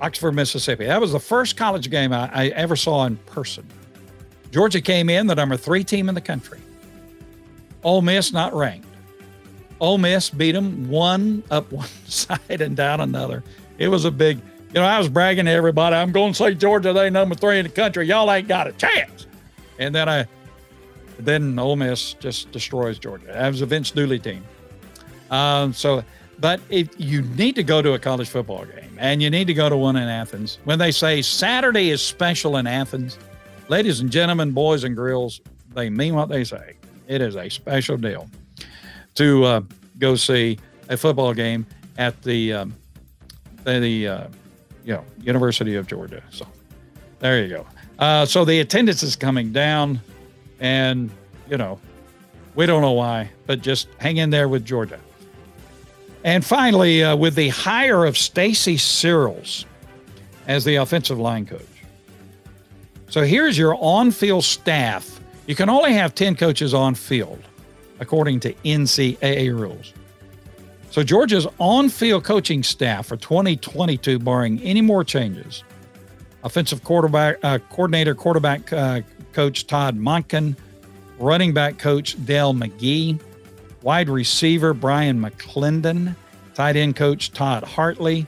Oxford, 0.00 0.30
Mississippi. 0.30 0.86
That 0.86 1.00
was 1.00 1.10
the 1.10 1.18
first 1.18 1.56
college 1.56 1.90
game 1.90 2.12
I, 2.12 2.30
I 2.32 2.46
ever 2.50 2.76
saw 2.76 3.04
in 3.06 3.16
person. 3.16 3.66
Georgia 4.52 4.80
came 4.80 5.10
in 5.10 5.26
the 5.26 5.34
number 5.34 5.56
three 5.56 5.82
team 5.82 6.08
in 6.08 6.14
the 6.14 6.20
country. 6.20 6.60
Ole 7.82 8.00
Miss 8.00 8.32
not 8.32 8.54
ranked. 8.54 8.86
Ole 9.80 9.98
Miss 9.98 10.30
beat 10.30 10.52
them 10.52 10.88
one 10.88 11.42
up 11.50 11.72
one 11.72 11.88
side 12.06 12.60
and 12.60 12.76
down 12.76 13.00
another. 13.00 13.42
It 13.78 13.88
was 13.88 14.04
a 14.04 14.12
big, 14.12 14.38
you 14.68 14.74
know, 14.74 14.84
I 14.84 14.98
was 14.98 15.08
bragging 15.08 15.46
to 15.46 15.50
everybody. 15.50 15.96
I'm 15.96 16.12
going 16.12 16.32
to 16.32 16.38
say 16.38 16.54
Georgia, 16.54 16.92
they 16.92 17.10
number 17.10 17.34
three 17.34 17.58
in 17.58 17.66
the 17.66 17.72
country. 17.72 18.06
Y'all 18.06 18.30
ain't 18.30 18.46
got 18.46 18.68
a 18.68 18.72
chance. 18.72 19.26
And 19.80 19.92
then 19.92 20.08
I, 20.08 20.28
then 21.24 21.58
Ole 21.58 21.76
Miss 21.76 22.14
just 22.14 22.52
destroys 22.52 22.98
Georgia. 22.98 23.26
That 23.26 23.48
was 23.48 23.62
a 23.62 23.66
Vince 23.66 23.90
Dooley 23.90 24.18
team. 24.18 24.44
Um, 25.30 25.72
so, 25.72 26.02
but 26.38 26.60
if 26.70 26.88
you 26.98 27.22
need 27.22 27.54
to 27.56 27.62
go 27.62 27.82
to 27.82 27.92
a 27.92 27.98
college 27.98 28.28
football 28.28 28.64
game 28.64 28.96
and 28.98 29.22
you 29.22 29.30
need 29.30 29.46
to 29.46 29.54
go 29.54 29.68
to 29.68 29.76
one 29.76 29.96
in 29.96 30.08
Athens, 30.08 30.58
when 30.64 30.78
they 30.78 30.90
say 30.90 31.22
Saturday 31.22 31.90
is 31.90 32.02
special 32.02 32.56
in 32.56 32.66
Athens, 32.66 33.18
ladies 33.68 34.00
and 34.00 34.10
gentlemen, 34.10 34.50
boys 34.50 34.84
and 34.84 34.96
girls, 34.96 35.40
they 35.74 35.88
mean 35.88 36.14
what 36.14 36.28
they 36.28 36.44
say. 36.44 36.76
It 37.06 37.20
is 37.20 37.36
a 37.36 37.48
special 37.48 37.96
deal 37.96 38.28
to 39.14 39.44
uh, 39.44 39.60
go 39.98 40.16
see 40.16 40.58
a 40.88 40.96
football 40.96 41.34
game 41.34 41.66
at 41.98 42.20
the 42.22 42.52
um, 42.52 42.74
the 43.64 44.08
uh, 44.08 44.26
you 44.84 44.94
know 44.94 45.04
University 45.22 45.76
of 45.76 45.86
Georgia. 45.86 46.22
So 46.30 46.46
there 47.18 47.42
you 47.42 47.48
go. 47.48 47.66
Uh, 47.98 48.24
so 48.24 48.44
the 48.44 48.60
attendance 48.60 49.02
is 49.02 49.14
coming 49.14 49.52
down, 49.52 50.00
and 50.60 51.10
you 51.48 51.56
know 51.56 51.80
we 52.54 52.66
don't 52.66 52.82
know 52.82 52.92
why, 52.92 53.30
but 53.46 53.62
just 53.62 53.88
hang 53.98 54.18
in 54.18 54.30
there 54.30 54.48
with 54.48 54.64
Georgia. 54.64 54.98
And 56.24 56.44
finally, 56.44 57.02
uh, 57.02 57.16
with 57.16 57.34
the 57.34 57.48
hire 57.48 58.04
of 58.04 58.18
Stacy 58.18 58.76
Searels 58.76 59.64
as 60.46 60.64
the 60.64 60.76
offensive 60.76 61.18
line 61.18 61.46
coach, 61.46 61.62
so 63.08 63.22
here's 63.22 63.56
your 63.56 63.76
on 63.80 64.10
field 64.10 64.44
staff. 64.44 65.20
You 65.46 65.54
can 65.54 65.68
only 65.68 65.94
have 65.94 66.14
10 66.14 66.36
coaches 66.36 66.74
on 66.74 66.94
field, 66.94 67.42
according 67.98 68.40
to 68.40 68.52
NCAA 68.64 69.58
rules. 69.58 69.94
So 70.90 71.02
Georgia's 71.02 71.46
on 71.58 71.88
field 71.88 72.24
coaching 72.24 72.62
staff 72.62 73.06
for 73.06 73.16
2022, 73.16 74.18
barring 74.18 74.60
any 74.60 74.80
more 74.80 75.02
changes 75.02 75.64
offensive 76.42 76.84
quarterback 76.84 77.36
uh, 77.42 77.58
coordinator, 77.70 78.14
quarterback 78.14 78.72
uh, 78.72 79.00
coach 79.32 79.66
Todd 79.66 79.98
Monken, 79.98 80.56
running 81.18 81.52
back 81.52 81.78
coach 81.78 82.16
Dale 82.24 82.54
McGee, 82.54 83.20
wide 83.82 84.08
receiver 84.08 84.74
Bryan 84.74 85.20
McClendon, 85.20 86.14
tight 86.54 86.76
end 86.76 86.96
coach 86.96 87.32
Todd 87.32 87.64
Hartley, 87.64 88.26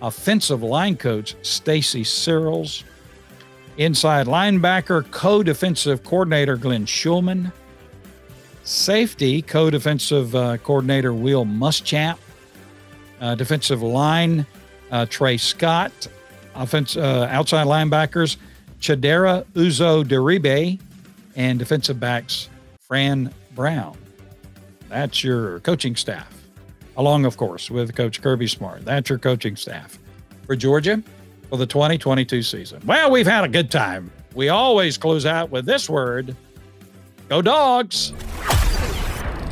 offensive 0.00 0.62
line 0.62 0.96
coach 0.96 1.34
Stacy 1.42 2.04
Searels, 2.04 2.84
Inside 3.78 4.26
linebacker, 4.26 5.10
co 5.10 5.42
defensive 5.42 6.04
coordinator 6.04 6.56
Glenn 6.56 6.84
Schumann. 6.84 7.52
Safety, 8.64 9.40
co 9.40 9.70
defensive 9.70 10.34
uh, 10.34 10.58
coordinator 10.58 11.14
Will 11.14 11.46
Muschamp. 11.46 12.18
Uh, 13.20 13.34
defensive 13.34 13.82
line, 13.82 14.46
uh, 14.90 15.06
Tray 15.08 15.38
Scott. 15.38 16.08
Offense, 16.54 16.98
uh, 16.98 17.28
outside 17.30 17.66
linebackers, 17.66 18.36
Chidera 18.82 19.44
Uzo 19.54 20.04
Diribe. 20.04 20.78
And 21.34 21.58
defensive 21.58 21.98
backs, 21.98 22.50
Fran 22.82 23.32
Brown. 23.54 23.96
That's 24.90 25.24
your 25.24 25.60
coaching 25.60 25.96
staff, 25.96 26.30
along, 26.98 27.24
of 27.24 27.38
course, 27.38 27.70
with 27.70 27.96
Coach 27.96 28.20
Kirby 28.20 28.48
Smart. 28.48 28.84
That's 28.84 29.08
your 29.08 29.18
coaching 29.18 29.56
staff. 29.56 29.98
For 30.46 30.54
Georgia, 30.54 31.02
for 31.48 31.56
the 31.56 31.64
2022 31.64 32.42
season. 32.42 32.82
Well, 32.84 33.10
we've 33.10 33.26
had 33.26 33.44
a 33.44 33.48
good 33.48 33.70
time 33.70 34.10
we 34.34 34.48
always 34.48 34.96
close 34.96 35.26
out 35.26 35.50
with 35.50 35.66
this 35.66 35.88
word 35.88 36.36
Go 37.28 37.42
Dogs! 37.42 38.12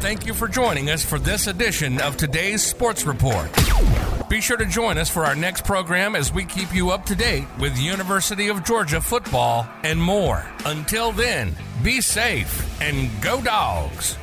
Thank 0.01 0.27
you 0.27 0.35
for 0.35 0.49
joining 0.49 0.91
us 0.91 1.05
for 1.05 1.19
this 1.19 1.47
edition 1.47 2.01
of 2.01 2.17
today's 2.17 2.65
Sports 2.65 3.05
Report. 3.05 3.51
Be 4.31 4.41
sure 4.41 4.57
to 4.59 4.65
join 4.65 4.97
us 4.97 5.11
for 5.11 5.25
our 5.25 5.35
next 5.35 5.65
program 5.65 6.15
as 6.15 6.33
we 6.33 6.45
keep 6.45 6.73
you 6.73 6.91
up 6.91 7.05
to 7.07 7.17
date 7.17 7.49
with 7.59 7.77
University 7.77 8.47
of 8.47 8.63
Georgia 8.63 9.01
football 9.01 9.69
and 9.83 10.01
more. 10.01 10.47
Until 10.67 11.11
then, 11.11 11.57
be 11.83 12.01
safe 12.01 12.81
and 12.81 13.11
go 13.21 13.43
dogs. 13.43 14.17